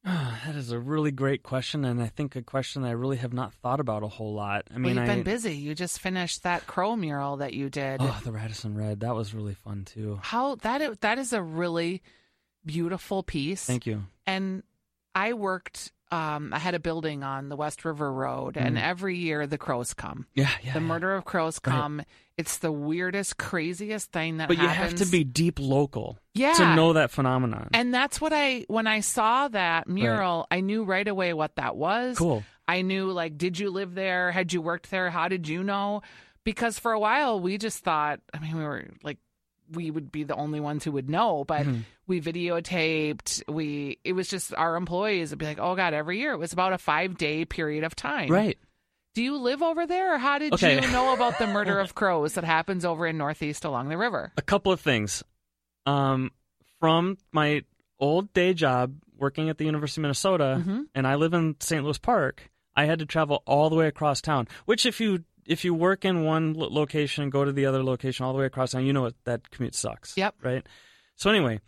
[0.05, 3.53] that is a really great question, and I think a question I really have not
[3.55, 4.65] thought about a whole lot.
[4.71, 5.55] I mean, well, you've I been busy.
[5.55, 8.01] You just finished that crow mural that you did.
[8.01, 10.19] oh, the Radisson Red that was really fun too.
[10.23, 12.03] How that that is a really
[12.65, 13.65] beautiful piece.
[13.65, 14.05] Thank you.
[14.27, 14.63] And
[15.15, 15.93] I worked.
[16.11, 19.93] Um, I had a building on the West River Road, and every year the crows
[19.93, 20.27] come.
[20.35, 20.73] Yeah, yeah.
[20.73, 20.87] the yeah.
[20.87, 21.75] murder of crows Right.
[21.75, 22.03] come.
[22.39, 26.55] It's the weirdest, craziest thing that But you have to be deep local yeah.
[26.55, 27.69] to know that phenomenon.
[27.75, 31.77] And that's what I when I saw that mural, I knew right away what that
[31.77, 32.17] was.
[32.17, 32.45] cool.
[32.69, 34.31] I knew like, did you live there?
[34.31, 35.11] Had you worked there?
[35.11, 36.03] How did you know?
[36.45, 39.19] Because for a while we just thought, I mean, we were like
[39.73, 41.81] we would be the only ones who would know, but Mm-hmm.
[42.07, 43.43] we videotaped.
[43.49, 46.53] We it was just our employees would be like, oh god, every year it was
[46.53, 48.29] about a five day period of time.
[48.31, 48.59] Right.
[49.15, 50.77] Do you live over there, or how did Okay.
[50.81, 54.33] you know about the murder of crows that happens over in Northeast along the river?
[54.37, 55.23] A couple of things.
[55.87, 56.31] Um,
[56.81, 57.65] from my
[57.99, 60.85] old day job working at the University of Minnesota, Mhm.
[60.95, 61.83] and I live in St.
[61.83, 62.51] Louis Park.
[62.77, 64.47] I had to travel all the way across town.
[64.67, 68.25] Which, if you if you work in one location and go to the other location
[68.25, 70.17] all the way across town, you know what that commute sucks.
[70.17, 70.37] Yep.
[70.43, 70.67] Right.
[71.17, 71.61] So anyway,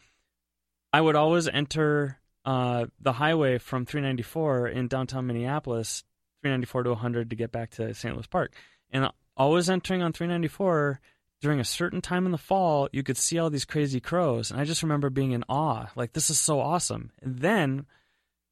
[0.93, 6.05] I would always enter uh, the highway from 394 in downtown Minneapolis,
[6.43, 8.15] 394 to 100 to get back to St.
[8.15, 8.55] Louis Park,
[8.91, 11.01] and always entering on 394
[11.41, 14.61] during a certain time in the fall, you could see all these crazy crows, and
[14.61, 17.11] I just remember being in awe, like this is so awesome.
[17.23, 17.87] And then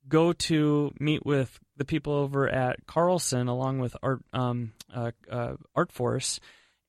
[0.09, 5.55] go to meet with the people over at Carlson along with Art um, uh, uh,
[5.75, 6.41] Art Force,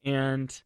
[0.03, 0.62] and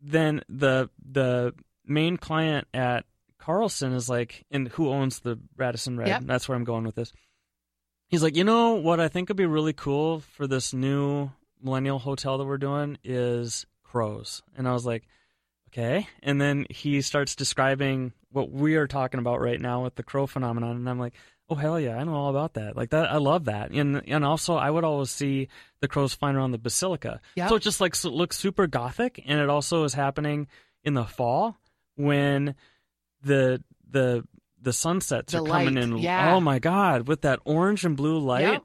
[0.00, 1.54] then the the
[1.86, 3.04] main client at
[3.38, 6.08] Carlson is like, and who owns the Radisson Red?
[6.08, 6.22] Yep.
[6.24, 7.12] That's where I'm going with this.
[8.08, 11.30] He's like, you know what I think would be really cool for this new
[11.62, 14.42] millennial hotel that we're doing is crows.
[14.56, 15.04] And I was like,
[15.68, 16.08] okay.
[16.22, 20.26] And then he starts describing what we are talking about right now with the crow
[20.26, 20.76] phenomenon.
[20.76, 21.14] And I'm like,
[21.50, 22.76] oh, hell yeah, I know all about that.
[22.76, 23.70] Like that, I love that.
[23.70, 25.48] And, and also, I would always see
[25.80, 27.20] the crows flying around the basilica.
[27.36, 27.48] Yep.
[27.48, 29.22] So it just like so- looks super gothic.
[29.26, 30.46] And it also is happening
[30.82, 31.58] in the fall
[31.96, 32.54] when
[33.22, 34.26] the, the,
[34.60, 35.98] the sunsets The are coming in.
[35.98, 36.34] yeah.
[36.34, 38.62] Oh my God, with that orange and blue light Yep.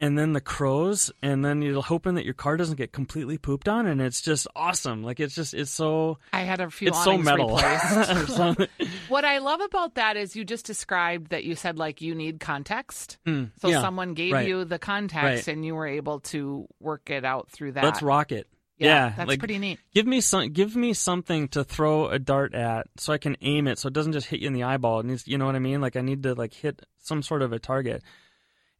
[0.00, 3.68] And then the crows, and then you're hoping that your car doesn't get completely pooped
[3.68, 5.02] on, and it's just awesome.
[5.02, 7.50] Like it's just it's so I had a few it's so metal.
[9.08, 12.40] What I love about that is you just described that you said like you need
[12.40, 13.18] context.
[13.26, 14.46] Mm, So yeah, someone gave right.
[14.48, 15.54] you the context Right.
[15.54, 17.84] and you were able to work it out through that.
[17.84, 18.46] Let's rock it.
[18.78, 19.78] Yeah, Yeah, that's like, pretty neat.
[19.92, 20.52] Give me some.
[20.52, 23.92] Give me something to throw a dart at, so I can aim it, so it
[23.92, 25.00] doesn't just hit you in the eyeball.
[25.00, 25.82] It needs, you know what I mean?
[25.82, 28.02] Like I need to like hit some sort of a target,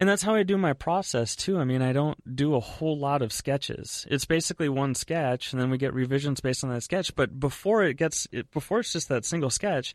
[0.00, 1.58] and that's how I do my process too.
[1.58, 4.06] I mean, I don't do a whole lot of sketches.
[4.10, 7.14] It's basically one sketch, and then we get revisions based on that sketch.
[7.14, 9.94] But before it gets, before it's just that single sketch,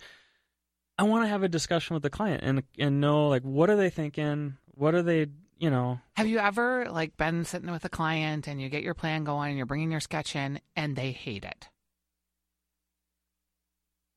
[0.98, 3.76] I want to have a discussion with the client and and know like what are
[3.76, 5.26] they thinking, what are they,
[5.58, 8.94] you know, Have you ever like been sitting with a client and you get your
[8.94, 11.68] plan going and you're bringing your sketch in and they hate it?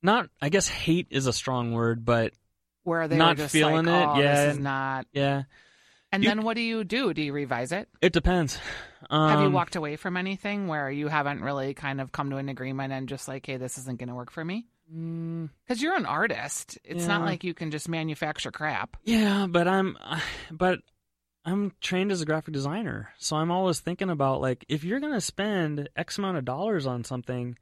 [0.03, 0.29] not.
[0.41, 2.33] I guess hate is a strong word, but
[2.85, 4.47] Where they Not just feeling like, it, oh, yeah.
[4.47, 5.07] this is not.
[5.13, 5.43] yeah.
[6.13, 7.13] And You- then what do you do?
[7.13, 7.89] Do you revise it?
[8.01, 8.59] It depends.
[9.11, 12.37] Um, Have you walked away from anything where you haven't really kind of come to
[12.37, 14.67] an agreement and just like, hey, this isn't going to work for me?
[14.93, 16.79] mm, Because you're an artist.
[16.83, 18.97] It's not like you can just manufacture crap.
[19.05, 19.97] yeah, but I'm,
[20.51, 20.81] but
[21.45, 25.21] I'm trained as a graphic designer, so I'm always thinking about like if you're gonna
[25.21, 27.57] spend X amount of dollars on something,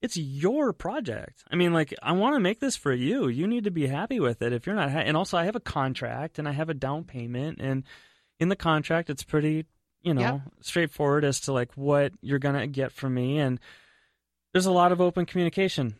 [0.00, 1.42] it's your project.
[1.50, 3.28] I mean, like I want to make this for you.
[3.28, 4.52] You need to be happy with it.
[4.52, 7.04] If you're not, ha- and also I have a contract and I have a down
[7.04, 7.84] payment, and
[8.38, 9.66] in the contract it's pretty,
[10.02, 10.40] you know, Yep.
[10.60, 13.58] straightforward as to like what you're gonna get from me, and
[14.52, 15.96] there's a lot of open communication.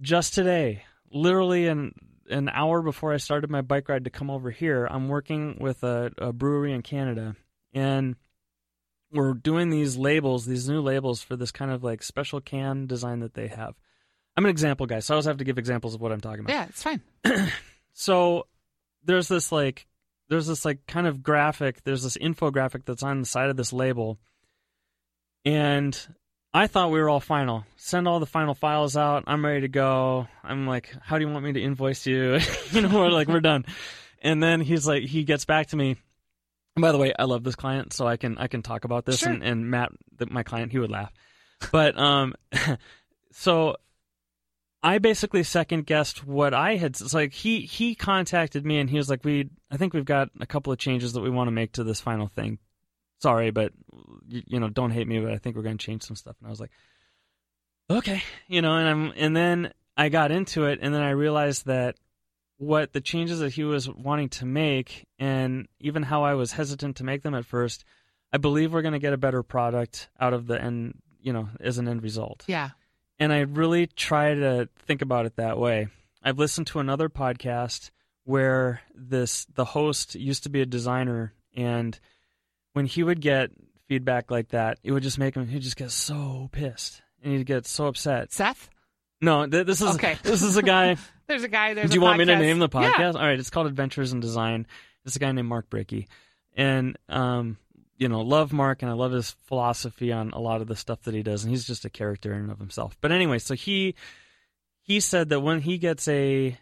[0.00, 1.94] Just today, literally an
[2.28, 5.84] an hour before I started my bike ride to come over here, I'm working with
[5.84, 7.36] a, a brewery in Canada,
[7.72, 8.16] and
[9.16, 13.20] we're doing these labels, these new labels for this kind of like special can design
[13.20, 13.74] that they have.
[14.36, 16.40] I'm an example guy, so I always have to give examples of what I'm talking
[16.40, 16.52] about.
[16.52, 17.00] Yeah, it's fine.
[17.98, 18.46] So
[19.04, 19.86] there's this like
[20.28, 23.72] there's this like kind of graphic, there's this infographic that's on the side of this
[23.72, 24.18] label.
[25.46, 25.98] And
[26.52, 27.64] I thought we were all final.
[27.76, 29.24] Send all the final files out.
[29.26, 30.26] I'm ready to go.
[30.44, 32.38] I'm like, how do you want me to invoice you?
[32.72, 33.64] you know, we're like, we're done.
[34.20, 35.96] And then he's like, he gets back to me.
[36.76, 39.06] And by the way, I love this client, so I can I can talk about
[39.06, 39.18] this.
[39.18, 39.32] Sure.
[39.32, 41.12] And, and Matt, the, my client, he would laugh.
[41.72, 42.34] But um,
[43.32, 43.76] so
[44.82, 46.92] I basically second guessed what I had.
[47.00, 50.28] It's like he he contacted me and he was like, "We I think we've got
[50.38, 52.58] a couple of changes that we want to make to this final thing.
[53.18, 53.72] Sorry, but
[54.28, 56.36] you, you know, don't hate me, but I think we're going to change some stuff."
[56.40, 56.72] And I was like,
[57.90, 61.66] "Okay," you know, and I'm and then I got into it and then I realized
[61.66, 61.96] that
[62.58, 66.96] what the changes that he was wanting to make and even how I was hesitant
[66.96, 67.84] to make them at first,
[68.32, 71.48] I believe we're going to get a better product out of the end, you know,
[71.60, 72.44] as an end result.
[72.46, 72.70] Yeah.
[73.18, 75.88] And I really try to think about it that way.
[76.22, 77.90] I've listened to another podcast
[78.24, 81.98] where this the host used to be a designer and
[82.72, 83.50] when he would get
[83.86, 87.46] feedback like that, it would just make him he'd just get so pissed and he'd
[87.46, 88.32] get so upset.
[88.32, 88.68] Seth?
[89.20, 90.16] No, th- this is Okay.
[90.22, 91.74] this is a guy There's a guy.
[91.74, 92.82] There's do you want me to name the podcast?
[92.82, 92.92] Yeah.
[92.92, 93.14] podcast?
[93.16, 94.66] All right, it's called Adventures in Design.
[95.04, 96.06] It's a guy named Mark Brickey,
[96.56, 97.56] and um,
[97.96, 101.02] you know, love Mark, and I love his philosophy on a lot of the stuff
[101.02, 102.96] that he does, and he's just a character in and of himself.
[103.00, 103.94] But anyway, so he
[104.82, 106.56] he said that when he gets a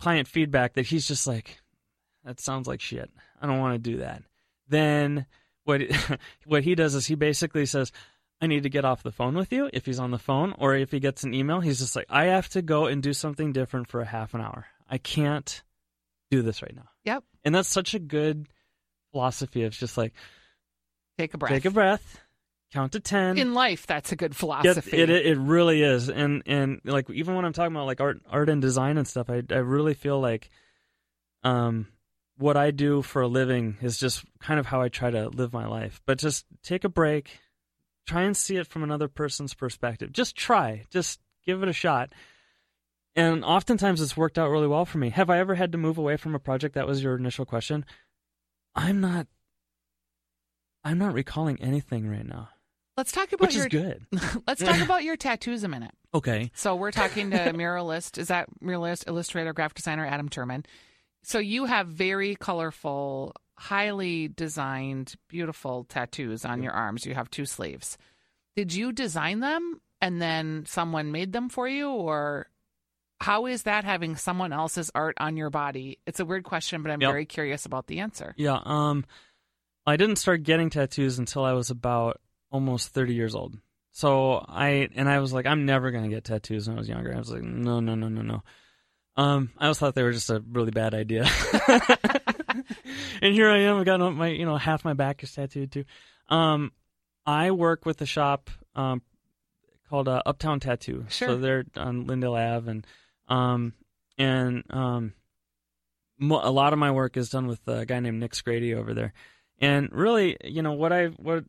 [0.00, 1.60] client feedback that he's just like,
[2.24, 3.10] that sounds like shit.
[3.40, 4.22] I don't want to do that.
[4.68, 5.24] Then
[5.64, 5.80] what
[6.46, 7.90] what he does is he basically says.
[8.44, 10.74] I need to get off the phone with you if he's on the phone, or
[10.76, 13.52] if he gets an email, he's just like, I have to go and do something
[13.52, 14.66] different for a half an hour.
[14.88, 15.62] I can't
[16.30, 16.88] do this right now.
[17.04, 17.24] Yep.
[17.44, 18.46] And that's such a good
[19.12, 20.12] philosophy of just like,
[21.18, 21.52] Take a breath.
[21.52, 22.20] take a breath,
[22.72, 23.38] count to 10.
[23.38, 24.96] In life, that's a good philosophy.
[24.96, 28.20] it, it it really is, and and like even when I'm talking about like art
[28.28, 30.50] art and design and stuff, I I really feel like,
[31.44, 31.86] um,
[32.36, 35.52] what I do for a living is just kind of how I try to live
[35.52, 36.00] my life.
[36.04, 37.38] But just take a break,
[38.06, 40.12] try and see it from another person's perspective.
[40.12, 42.12] Just try, just give it a shot.
[43.16, 45.10] And oftentimes it's worked out really well for me.
[45.10, 46.74] Have I ever had to move away from a project?
[46.74, 47.84] That was your initial question.
[48.74, 49.28] I'm not.
[50.82, 52.50] I'm not recalling anything right now,
[52.96, 54.06] Let's talk about which your is good.
[54.46, 55.90] Let's talk about your tattoos a minute.
[56.14, 56.52] Okay.
[56.54, 58.18] So we're talking to muralist.
[58.18, 60.64] Is that muralist, illustrator, graphic designer Adam Turman?
[61.24, 67.06] So you have very colorful, highly designed, beautiful tattoos on your arms.
[67.06, 67.96] You have two sleeves.
[68.56, 72.48] Did you design them and then someone made them for you, or
[73.20, 75.98] how is that having someone else's art on your body?
[76.06, 77.10] It's a weird question, but I'm Yep.
[77.10, 78.34] very curious about the answer.
[78.36, 79.04] Yeah, um
[79.86, 83.56] I didn't start getting tattoos until I was about almost 30 years old.
[83.92, 86.88] So I and I was like I'm never going to get tattoos when I was
[86.88, 87.14] younger.
[87.14, 88.42] I was like no, no, no, no, no.
[89.16, 91.24] Um I always thought they were just a really bad idea.
[93.22, 95.84] and here I am, I got my you know half my back is tattooed too.
[96.28, 96.72] Um
[97.26, 99.02] I work with a shop um
[99.88, 101.06] called uh, Uptown Tattoo.
[101.08, 101.28] Sure.
[101.28, 102.86] So they're on Lyndale Ave and
[103.28, 103.72] um
[104.18, 105.12] and um
[106.18, 108.94] mo- a lot of my work is done with a guy named Nick Scrady over
[108.94, 109.12] there.
[109.58, 111.44] And really, you know, what I what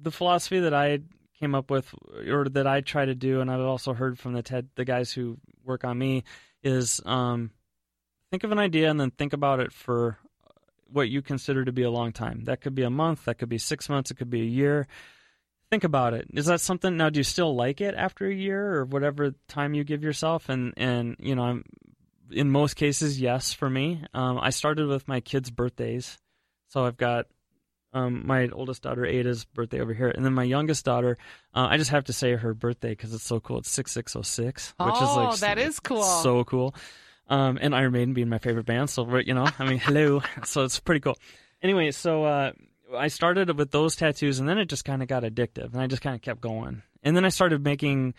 [0.00, 1.00] the philosophy that I
[1.38, 1.92] came up with
[2.28, 5.12] or that I try to do and I've also heard from the TED the guys
[5.12, 6.24] who work on me
[6.62, 7.50] is um
[8.30, 10.18] think of an idea and then think about it for
[10.90, 12.44] what you consider to be a long time.
[12.44, 14.86] That could be a month, that could be 6 months, it could be a year.
[15.70, 16.28] Think about it.
[16.32, 19.74] Is that something now do you still like it after a year or whatever time
[19.74, 21.64] you give yourself and and you know, I'm
[22.30, 24.04] in most cases, yes, for me.
[24.14, 26.18] Um, I started with my kids' birthdays.
[26.68, 27.26] So I've got
[27.92, 30.08] um, my oldest daughter, Ada's birthday over here.
[30.08, 31.16] And then my youngest daughter,
[31.54, 33.58] uh, I just have to say her birthday because it's so cool.
[33.58, 36.02] It's 6606, which is Oh, like that is cool.
[36.02, 36.74] So cool.
[37.28, 38.90] Um, and Iron Maiden being my favorite band.
[38.90, 40.22] So, you know, I mean, hello.
[40.44, 41.16] So it's pretty cool.
[41.62, 42.52] Anyway, so uh,
[42.96, 45.86] I started with those tattoos and then it just kind of got addictive and I
[45.86, 46.82] just kind of kept going.
[47.02, 48.14] And then I started making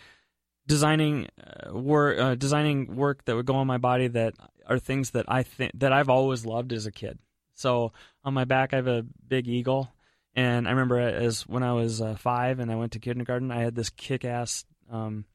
[0.67, 4.33] designing uh, work uh, designing work that would go on my body that
[4.67, 7.19] are things that I think that I've always loved as a kid.
[7.53, 9.91] So on my back I have a big eagle
[10.35, 13.61] and I remember as when I was uh, 5 and I went to kindergarten I
[13.61, 15.25] had this kick-ass um,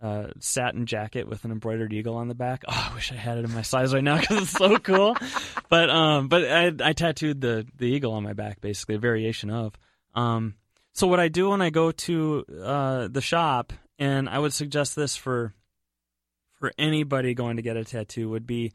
[0.00, 2.64] uh, satin jacket with an embroidered eagle on the back.
[2.68, 5.16] Oh, I wish I had it in my size right now because it's so cool.
[5.70, 9.50] But um, but I, I tattooed the the eagle on my back, basically a variation
[9.50, 9.74] of.
[10.14, 10.54] Um,
[10.94, 14.96] so what I do when I go to uh, the shop, and I would suggest
[14.96, 15.52] this for
[16.54, 18.72] for anybody going to get a tattoo, would be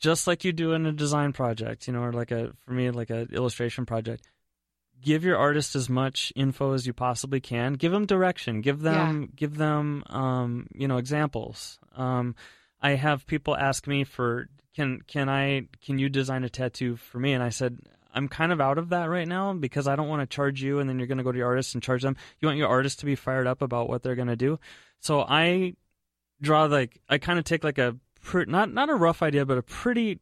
[0.00, 2.90] just like you do in a design project, you know, or like a for me
[2.90, 4.24] like a illustration project.
[5.02, 7.74] Give your artist as much info as you possibly can.
[7.74, 8.60] Give them direction.
[8.60, 11.78] Give them give them um, you know examples.
[11.96, 12.34] Um,
[12.80, 17.18] I have people ask me for can can I can you design a tattoo for
[17.18, 17.32] me?
[17.32, 17.78] And I said
[18.14, 20.78] I'm kind of out of that right now because I don't want to charge you
[20.78, 22.16] and then you're going to go to your artist and charge them.
[22.40, 24.58] You want your artist to be fired up about what they're going to do.
[25.00, 25.74] So I
[26.40, 27.96] draw like I kind of take like a
[28.34, 30.20] not not a rough idea but a pretty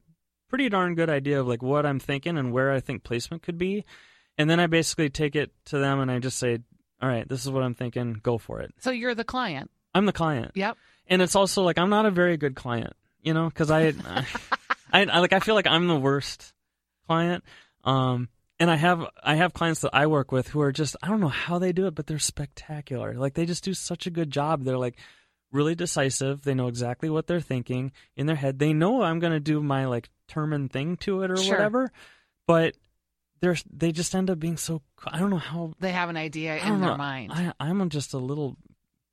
[0.49, 3.59] pretty darn good idea of like what I'm thinking and where I think placement could
[3.59, 3.85] be.
[4.39, 6.59] And then I basically take it to them and I just say,
[7.03, 8.21] "All right, this is what I'm thinking.
[8.23, 9.71] Go for it." So you're the client.
[9.95, 10.77] I'm the client Yep.
[11.09, 14.27] and it's also like I'm not a very good client, you know, because I, I,
[15.13, 16.53] I like I feel like I'm the worst
[17.07, 17.43] client.
[17.85, 18.29] Um,
[18.61, 21.21] and I have I have clients that I work with who are just I don't
[21.21, 23.15] know how they do it, but they're spectacular.
[23.15, 24.63] Like they just do such a good job.
[24.65, 24.97] They're like
[25.51, 26.43] really decisive.
[26.43, 28.59] They know exactly what they're thinking in their head.
[28.61, 31.57] They know I'm going to do my like Turman thing to it or Sure.
[31.57, 31.91] whatever,
[32.47, 32.77] but
[33.41, 34.83] they're they just end up being so.
[35.07, 35.73] I don't know how.
[35.81, 37.33] They have an idea in don't their mind.
[37.35, 38.57] I, I'm just a little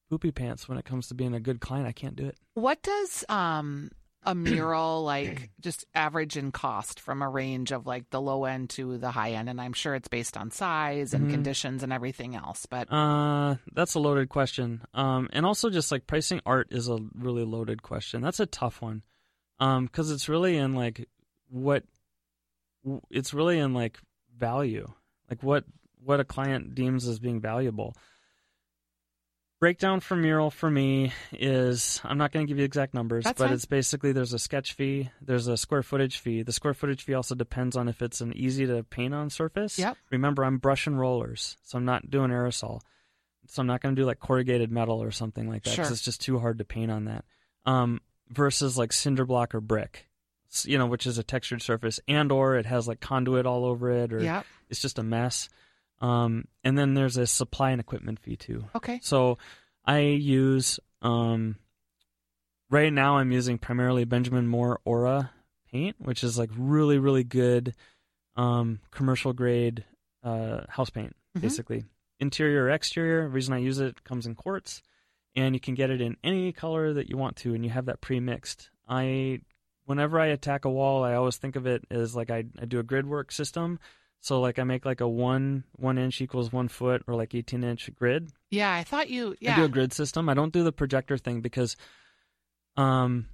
[0.09, 1.87] poopy pants when it comes to being a good client.
[1.87, 2.37] I can't do it.
[2.53, 3.89] What does um
[4.23, 8.69] a mural like just average in cost from a range of like the low end
[8.71, 9.49] to the high end?
[9.49, 11.31] And I'm sure it's based on size and Mhm.
[11.31, 12.65] conditions and everything else.
[12.65, 14.81] But Uh, that's a loaded question.
[14.93, 18.21] Um, and also just like pricing art is a really loaded question.
[18.21, 19.03] That's a tough one.
[19.59, 21.07] Um, because it's really in like
[21.49, 21.83] what
[23.09, 23.99] it's really in like
[24.37, 24.87] value,
[25.29, 25.65] like what
[26.03, 27.95] what a client deems as being valuable.
[29.59, 33.39] Breakdown for mural for me is I'm not going to give you exact numbers, That's
[33.39, 33.53] but fine.
[33.55, 36.43] it's basically there's a sketch fee, there's a square footage fee.
[36.43, 39.79] The square footage fee also depends on if it's an easy to paint on surface.
[39.79, 39.97] Yep.
[40.11, 42.81] Remember, I'm brush and rollers, so I'm not doing aerosol.
[43.47, 45.93] So I'm not going to do like corrugated metal or something like that because Sure.
[45.93, 47.25] it's just too hard to paint on that.
[47.65, 50.06] Um, versus like cinder block or brick,
[50.63, 53.91] you know, which is a textured surface, and or it has like conduit all over
[53.91, 55.49] it, or yeah, it's just a mess.
[55.99, 58.65] Um, and then there's a supply and equipment fee too.
[58.75, 59.37] okay, So
[59.85, 61.55] I use um
[62.69, 65.31] right now I'm using primarily Benjamin Moore Aura
[65.71, 67.73] paint, which is like really really good
[68.35, 69.83] um commercial grade
[70.23, 71.41] uh house paint Mhm.
[71.41, 71.85] basically.
[72.19, 74.81] Interior or exterior, the reason I use it, it comes in quartz
[75.35, 77.85] and you can get it in any color that you want to and you have
[77.85, 78.71] that pre-mixed.
[78.87, 79.41] I
[79.87, 82.77] whenever I attack a wall, I always think of it as like I, I do
[82.79, 83.79] a grid work system.
[84.19, 87.63] So like I make like a one one inch equals one foot or like eighteen
[87.63, 88.29] inch grid.
[88.51, 88.71] yeah.
[88.71, 90.29] I thought you, yeah, I do a grid system.
[90.29, 91.75] I don't do the projector thing because
[92.75, 93.27] um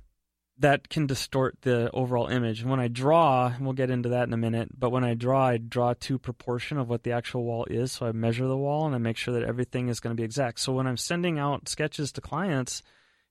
[0.59, 2.63] that can distort the overall image.
[2.63, 5.47] When I draw, and we'll get into that in a minute, but when I draw,
[5.47, 7.91] I draw to proportion of what the actual wall is.
[7.93, 10.23] So I measure the wall and I make sure that everything is going to be
[10.23, 10.59] exact.
[10.59, 12.83] So when I'm sending out sketches to clients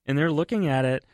[0.05, 1.05] and they're looking at it,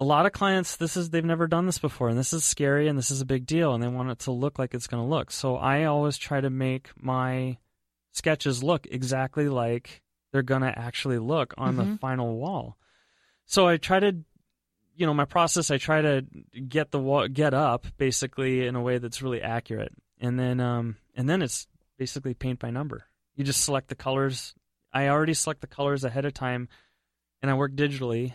[0.00, 2.86] a lot of clients this is they've never done this before and this is scary
[2.88, 5.02] and this is a big deal and they want it to look like it's going
[5.02, 5.30] to look.
[5.30, 7.58] So I always try to make my
[8.12, 11.98] sketches look exactly like they're going to actually look on the Mhm.
[12.00, 12.76] final wall.
[13.46, 14.16] So I try to
[14.94, 16.22] you know, my process I try to
[16.68, 19.92] get the wall get up basically in a way that's really accurate.
[20.20, 21.66] And then um and then it's
[21.98, 23.04] basically paint by number.
[23.36, 24.54] You just select the colors.
[24.92, 26.68] I already select the colors ahead of time
[27.42, 28.32] and I work digitally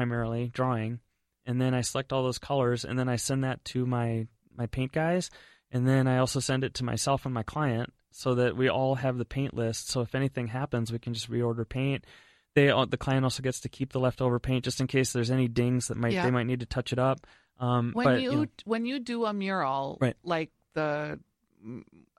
[0.00, 0.98] primarily drawing
[1.44, 4.26] and then I select all those colors and then I send that to my
[4.56, 5.28] my paint guys
[5.70, 8.94] and then I also send it to myself and my client so that we all
[8.94, 12.06] have the paint list so if anything happens we can just reorder paint
[12.54, 15.48] they the client also gets to keep the leftover paint just in case there's any
[15.48, 16.22] dings that might Yeah.
[16.22, 17.26] they might need to touch it up
[17.58, 20.16] um when but you, know, when you do a mural, Right.
[20.24, 21.20] like the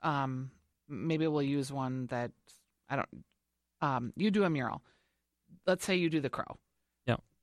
[0.04, 0.52] um
[0.88, 2.30] maybe we'll use one that
[2.88, 3.08] I don't
[3.80, 4.82] um you do a mural.
[5.66, 6.56] Let's say you do the crow.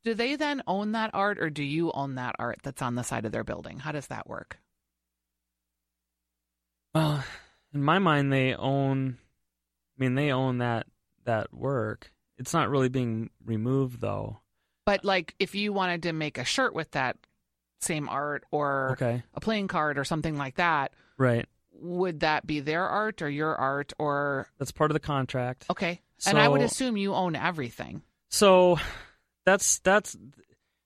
[0.04, 3.04] Do they then own that art or do you own that art that's on the
[3.04, 3.80] side of their building?
[3.80, 4.58] How does that work?
[6.94, 7.24] well
[7.74, 9.18] in my mind they own
[9.98, 10.88] i mean they own that
[11.26, 14.40] that work it's not really being removed though
[14.86, 17.18] But like if you wanted to make a shirt with that
[17.82, 21.46] same art or okay a playing card or something like that, right
[21.82, 26.02] would that be their art or your art or that's part of the contract okay.
[26.26, 28.02] and I would assume you own everything.
[28.30, 28.80] So
[29.50, 30.16] that's that's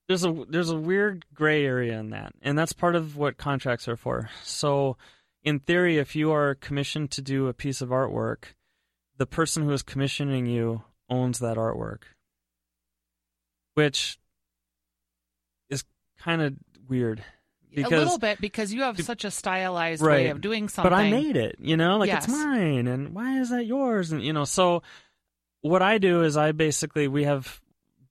[0.07, 3.87] there's a there's a weird gray area in that, and that's part of what contracts
[3.87, 4.29] are for.
[4.43, 4.97] So,
[5.43, 8.53] in theory, if you are commissioned to do a piece of artwork,
[9.17, 12.03] the person who is commissioning you owns that artwork,
[13.73, 14.17] which
[15.69, 15.83] is
[16.19, 16.53] kind of
[16.87, 17.23] weird.
[17.75, 20.89] Because, a little bit because you have such a stylized way of doing something.
[20.91, 22.25] But I made it, you know, like Yes.
[22.25, 24.11] it's mine, and why is that yours?
[24.11, 24.83] And you know, so
[25.61, 27.59] what I do is I basically we have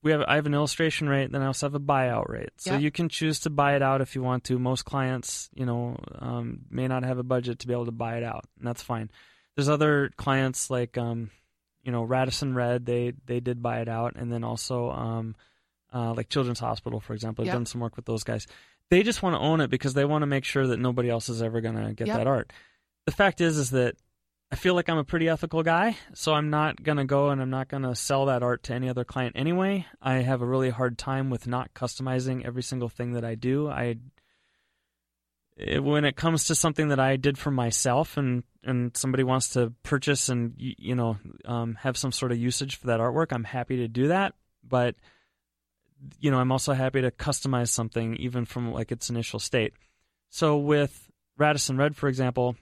[0.03, 2.51] we have I have an illustration rate, then I also have a buyout rate.
[2.57, 2.81] So Yep.
[2.83, 4.59] you can choose to buy it out if you want to.
[4.59, 8.17] Most clients, you know, um, may not have a budget to be able to buy
[8.17, 9.11] it out, and that's fine.
[9.55, 11.31] There's other clients like um,
[11.83, 15.37] you know, Radisson Red, they they did buy it out, and then also um,
[15.93, 17.55] uh, like Children's Hospital, for example, I've Yep.
[17.55, 18.47] done some work with those guys.
[18.91, 21.29] They just want to own it because they want to make sure that nobody else
[21.29, 22.17] is ever going to get Yep.
[22.17, 22.53] that art.
[23.07, 23.97] The fact is, is that
[24.53, 27.41] I feel like I'm a pretty ethical guy, so I'm not going to go and
[27.41, 29.87] I'm not going to sell that art to any other client anyway.
[30.03, 33.71] I have a really hard time with not customizing every single thing that I do.
[33.71, 33.97] I
[35.57, 39.55] it, when it comes to something that I did for myself and and somebody wants
[39.55, 43.45] to purchase and you know um, have some sort of usage for that artwork, I'm
[43.45, 44.35] happy to do that.
[44.63, 44.97] But
[46.21, 49.73] you know, I'm also happy to customize something even from like its initial state.
[50.29, 52.55] So with Radisson Red, for example,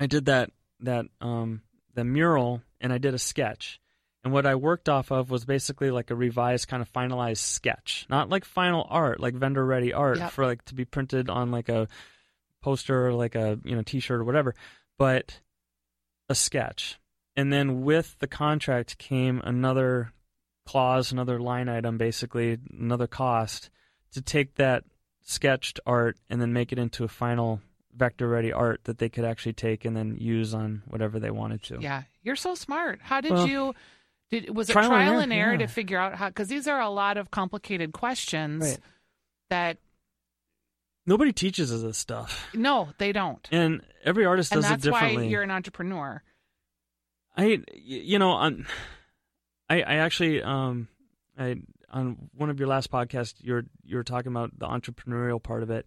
[0.00, 0.50] I did that
[0.80, 1.62] that um
[1.94, 3.80] the mural and I did a sketch.
[4.24, 8.04] And what I worked off of was basically like a revised kind of finalized sketch,
[8.10, 10.32] not like final art, like vendor ready art Yep.
[10.32, 11.88] for like to be printed on like a
[12.62, 14.54] poster or like a you know t-shirt or whatever,
[14.98, 15.40] but
[16.28, 16.98] a sketch.
[17.36, 20.12] And then with the contract came another
[20.66, 23.70] clause, another line item, basically another cost
[24.12, 24.84] to take that
[25.22, 27.60] sketched art and then make it into a final
[27.98, 31.62] vector ready art that they could actually take and then use on whatever they wanted
[31.64, 31.78] to.
[31.80, 33.00] Yeah, you're so smart.
[33.02, 33.74] How did Well, you?
[34.30, 35.58] Did was it trial trial, and and error, yeah.
[35.58, 36.28] to figure out how?
[36.28, 38.78] Because these are a lot of complicated questions Right.
[39.50, 39.78] that
[41.06, 42.48] Nobody teaches us this stuff.
[42.54, 43.46] no, they don't.
[43.50, 45.28] And every artist does that's it why differently.
[45.28, 46.22] you're an entrepreneur.
[47.36, 48.66] I, you know, on,
[49.70, 50.88] I, I actually, um,
[51.38, 51.56] I
[51.90, 55.86] on one of your last podcasts, you're you're talking about the entrepreneurial part of it.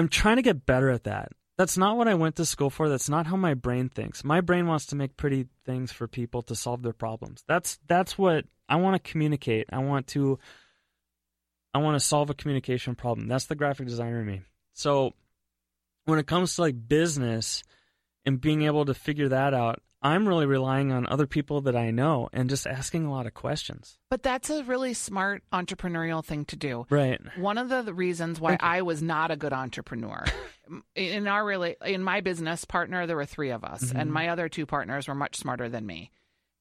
[0.00, 1.32] I'm trying to get better at that.
[1.58, 2.88] That's not what I went to school for.
[2.88, 4.24] That's not how my brain thinks.
[4.24, 7.44] My brain wants to make pretty things for people to solve their problems.
[7.46, 9.66] That's that's what I want to communicate.
[9.70, 10.38] I want to
[11.74, 13.28] I want to solve a communication problem.
[13.28, 14.40] That's the graphic designer in me.
[14.72, 15.12] So
[16.06, 17.62] when it comes to like business
[18.24, 21.90] and being able to figure that out, I'm really relying on other people that I
[21.90, 23.98] know and just asking a lot of questions.
[24.08, 26.86] But that's a really smart entrepreneurial thing to do.
[26.88, 27.20] Right.
[27.36, 30.24] One of the reasons why I was not a good entrepreneur
[30.94, 33.98] in our really in my business partner there were 3 of us Mm-hmm.
[33.98, 36.10] and my other two partners were much smarter than me.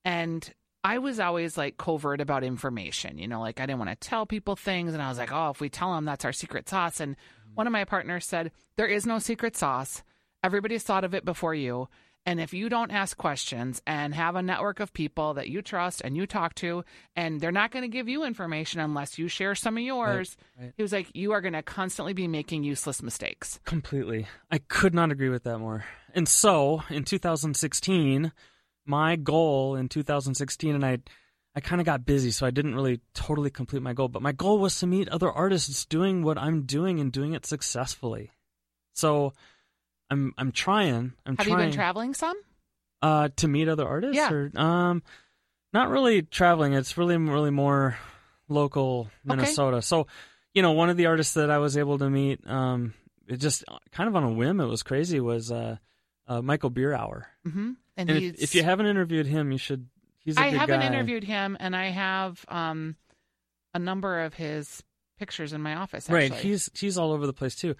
[0.03, 0.51] And
[0.83, 4.25] I was always like covert about information, you know, like I didn't want to tell
[4.25, 6.99] people things and I was like, "Oh, if we tell them that's our secret sauce."
[7.01, 7.15] And
[7.53, 10.03] one of my partners said, "There is no secret sauce.
[10.43, 11.89] Everybody's thought of it before you."
[12.29, 16.01] And if you don't ask questions and have a network of people that you trust
[16.05, 19.55] and you talk to, and they're not going to give you information unless you share
[19.55, 20.71] some of yours, right.
[20.77, 23.59] he was like, you are going to constantly be making useless mistakes.
[23.65, 24.27] Completely.
[24.51, 25.85] I could not agree with that more.
[26.13, 28.31] And so, in 2016,
[28.85, 30.99] my goal in 2016 and I
[31.55, 34.33] I kind of got busy so I didn't really totally complete my goal, but my
[34.33, 38.29] goal was to meet other artists doing what I'm doing and doing it successfully.
[38.93, 39.33] So,
[40.09, 41.13] I'm I'm trying.
[41.25, 41.37] I'm trying.
[41.37, 42.35] Have you been traveling some?
[43.01, 44.29] uh to meet other artists Yeah.
[44.31, 45.03] or um
[45.71, 47.97] not really traveling it's really really more
[48.49, 49.77] local Minnesota.
[49.77, 49.85] Okay.
[49.85, 50.07] so
[50.53, 52.93] you know one of the artists that i was able to meet um
[53.25, 55.77] it just kind of on a whim it was crazy was uh,
[56.27, 57.71] uh michael birawer Mm-hmm.
[57.95, 59.87] And, and he's, if, if you haven't interviewed him you should
[60.19, 60.85] he's a I haven't guy.
[60.87, 62.97] interviewed him, and I have um,
[63.73, 64.83] a number of his
[65.17, 66.09] pictures in my office.
[66.09, 67.75] right he's he's all over the place too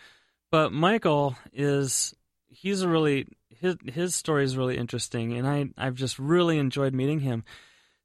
[0.50, 2.14] but michael is
[2.50, 6.94] he's a really his his story is really interesting and i i've just really enjoyed
[6.94, 7.44] meeting him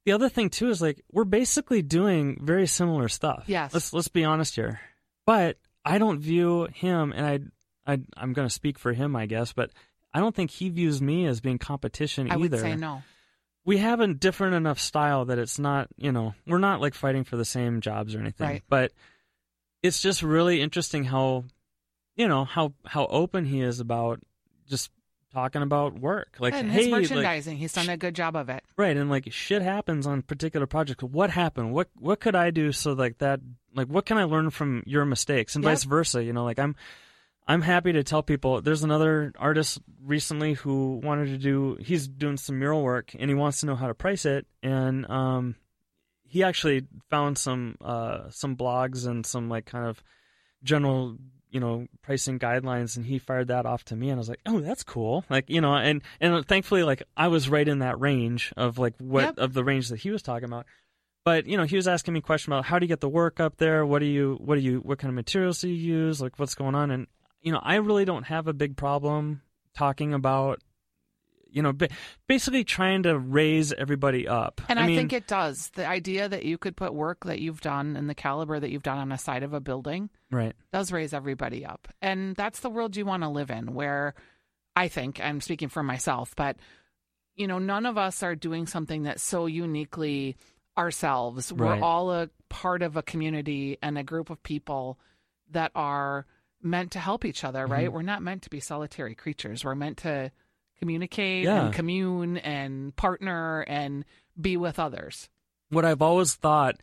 [0.05, 3.73] the other thing too is like we're basically doing very similar stuff Yes.
[3.73, 4.79] let's let's be honest here
[5.25, 9.25] but i don't view him and i i i'm going to speak for him i
[9.25, 9.71] guess but
[10.13, 13.01] i don't think he views me as being competition I either would say no.
[13.65, 17.23] we have a different enough style that it's not, you know, we're not like fighting
[17.23, 18.47] for the same jobs or anything.
[18.47, 18.63] Right.
[18.69, 18.91] But
[19.81, 21.45] it's just really interesting how,
[22.15, 24.19] you know, how how open he is about
[24.67, 24.91] just
[25.33, 26.37] talking about work.
[26.39, 28.63] Like, and hey, his like, merchandising, he's done a good job of it.
[28.77, 31.03] right, and like shit happens on particular projects.
[31.03, 31.73] What happened?
[31.73, 33.39] What what could I do so like that?
[33.73, 35.71] Like, what can I learn from your mistakes and Yep.
[35.71, 36.23] vice versa?
[36.23, 36.75] You know, like I'm.
[37.47, 42.37] I'm happy to tell people there's another artist recently who wanted to do he's doing
[42.37, 45.53] some mural work and he wants to know how to price it and um
[46.23, 50.01] he actually found some uh some blogs and some like kind of
[50.63, 51.17] general
[51.55, 54.41] you know pricing guidelines and he fired that off to me and I was like
[54.45, 55.23] oh that's cool.
[55.29, 58.93] Like you know and and thankfully like I was right in that range of like
[58.99, 59.37] what Yep.
[59.37, 60.65] of the range that he was talking about.
[61.23, 63.09] But you know he was asking me a question about how do you get the
[63.09, 63.85] work up there?
[63.85, 66.21] What do you what do you what kind of materials do you use?
[66.21, 66.91] Like what's going on?
[66.91, 67.07] And
[67.41, 69.41] you know i really don't have a big problem
[69.77, 70.61] talking about
[71.55, 71.73] you know
[72.27, 75.71] basically trying to raise everybody up And I, mean, think it does.
[75.73, 78.83] The idea that you could put work that you've done and the caliber that you've
[78.83, 81.87] done on the side of a building right does raise everybody up.
[82.01, 84.13] And that's the world you want to live in, where
[84.75, 86.57] I think, I'm speaking for myself, but,
[87.35, 90.35] you know, none of us are doing something that's so uniquely
[90.77, 91.53] ourselves.
[91.53, 94.99] We're all a part of a community and a group of people
[95.51, 96.25] that are
[96.61, 97.85] meant to help each other, right?
[97.85, 97.95] Mm-hmm.
[97.95, 99.63] We're not meant to be solitary creatures.
[99.63, 100.31] We're meant to
[100.79, 101.65] communicate Yeah.
[101.65, 104.05] and commune and partner and
[104.39, 105.29] be with others.
[105.69, 106.75] what i've always thought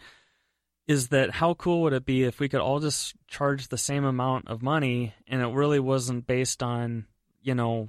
[0.88, 4.04] is that how cool would it be if we could all just charge the same
[4.04, 7.06] amount of money and it really wasn't based on
[7.42, 7.88] you know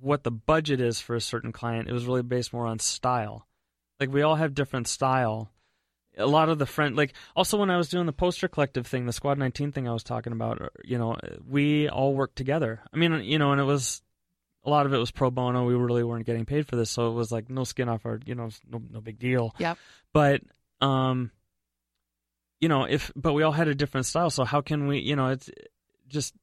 [0.00, 3.46] what the budget is for a certain client it was really based more on style
[3.98, 5.50] like we all have different style
[6.18, 9.06] a lot of the friend like also when i was doing the poster collective thing
[9.06, 11.16] the squad 19 thing i was talking about uh, you know
[11.48, 14.02] we all worked together i mean you know and it was
[14.64, 15.64] a lot of it was pro bono.
[15.64, 18.20] We really weren't getting paid for this, so it was like no skin off our,
[18.26, 19.54] you know, no no big deal.
[19.58, 19.78] Yep.
[20.12, 20.42] But
[20.80, 21.30] um,
[22.60, 25.16] you know, if but we all had a different style, so how can we, you
[25.16, 25.50] know, it's
[26.08, 26.34] just.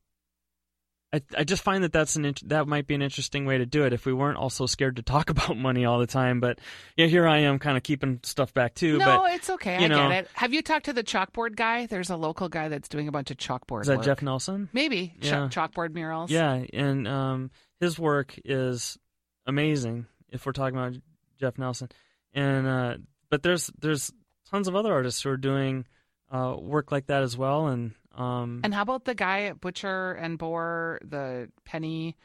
[1.14, 3.66] I, I just find that that's an int- that might be an interesting way to
[3.66, 6.42] do it if we weren't also scared to talk about money all the time.
[6.42, 6.60] But
[6.98, 8.98] yeah, here I am, kind of keeping stuff back too.
[8.98, 9.78] No, but it's okay.
[9.78, 10.30] I know- get it.
[10.34, 11.86] Have you talked to the chalkboard guy?
[11.86, 13.82] There's a local guy that's doing a bunch of chalkboard.
[13.84, 14.06] is that work.
[14.06, 14.68] Jeff Nelson?
[14.74, 15.48] Maybe Ch- Yeah.
[15.48, 16.30] chalkboard murals.
[16.30, 18.98] Yeah, and um, his work is
[19.46, 20.06] amazing.
[20.30, 20.94] If we're talking about
[21.40, 21.90] Jeff Nelson,
[22.34, 22.98] and uh,
[23.30, 24.12] but there's there's
[24.50, 25.86] tons of other artists who are doing
[26.32, 30.14] uh, work like that as well, and um, And how about the guy at Butcher
[30.14, 32.18] and Boar, the penny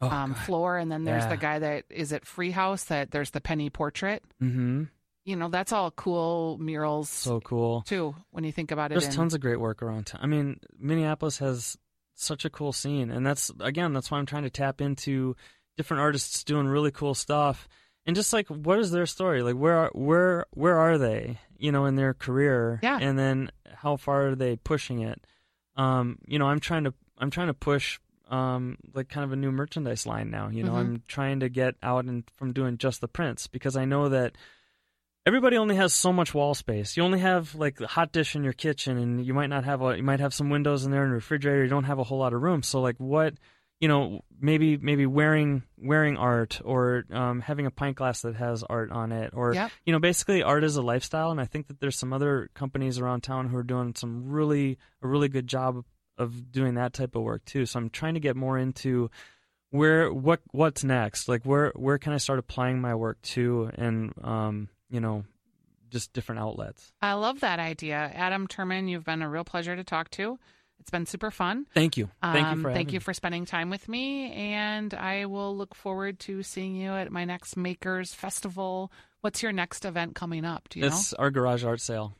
[0.00, 1.28] oh, um, floor, and then there's Yeah.
[1.30, 4.22] the guy that is at Freehouse that there's the penny portrait.
[4.42, 4.88] Mhm.
[5.26, 7.82] You know, that's all cool murals so cool.
[7.82, 8.14] too.
[8.30, 10.20] When you think about it, There's in- tons of great work around town.
[10.22, 11.78] I mean, Minneapolis has
[12.14, 15.36] such a cool scene, and that's again, that's why I'm trying to tap into
[15.76, 17.68] different artists doing really cool stuff,
[18.06, 19.42] and just like, what is their story?
[19.42, 21.38] Like, where are, where where are they?
[21.58, 22.98] You know, in their career, Yeah.
[23.00, 25.24] and then how far are they pushing it?
[25.76, 27.98] Um, you know, I'm trying to I'm trying to push
[28.28, 30.48] um like kind of a new merchandise line now.
[30.48, 30.78] You know, Mhm.
[30.80, 34.36] I'm trying to get out and from doing just the prints because I know that
[35.26, 36.96] everybody only has so much wall space.
[36.96, 39.82] You only have like the hot dish in your kitchen, and you might not have
[39.82, 41.64] a you might have some windows in there and a refrigerator.
[41.64, 42.62] You don't have a whole lot of room.
[42.62, 43.34] So like what
[43.80, 48.62] you know maybe maybe wearing wearing art or um, having a pint glass that has
[48.62, 49.70] art on it or Yep.
[49.84, 52.98] you know basically art is a lifestyle and i think that there's some other companies
[52.98, 55.84] around town who are doing some really a really good job
[56.16, 59.10] of doing that type of work too so i'm trying to get more into
[59.70, 64.14] where what what's next like where where can i start applying my work to and
[64.22, 65.24] um you know
[65.90, 68.88] just different outlets I love that idea, Adam Turman.
[68.88, 70.38] You've been a real pleasure to talk to.
[70.80, 71.66] It's been super fun.
[71.74, 73.02] thank you thank you Um, for thank you me.
[73.06, 77.24] for spending time with me, and I will look forward to seeing you at my
[77.24, 78.90] next Makers Festival.
[79.20, 80.68] What's your next event coming up?
[80.68, 82.16] Do you know it's our garage art sale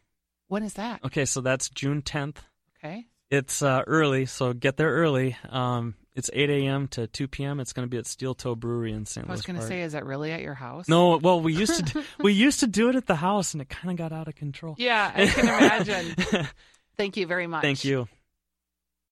[0.48, 1.04] when is that?
[1.04, 2.36] okay so that's june 10th
[2.78, 5.36] Okay, It's uh, early, so get there early.
[5.48, 6.86] Um, it's 8 a.m.
[6.88, 7.58] to 2 p.m.
[7.58, 9.28] It's going to be at Steel Toe Brewery in St.
[9.28, 10.88] I was going to say, is it really at your house?
[10.88, 13.68] no, well, we used to we used to do it at the house, and it
[13.68, 14.76] kind of got out of control.
[14.78, 16.48] Yeah, I can imagine.
[16.96, 17.62] Thank you very much.
[17.62, 18.06] Thank you.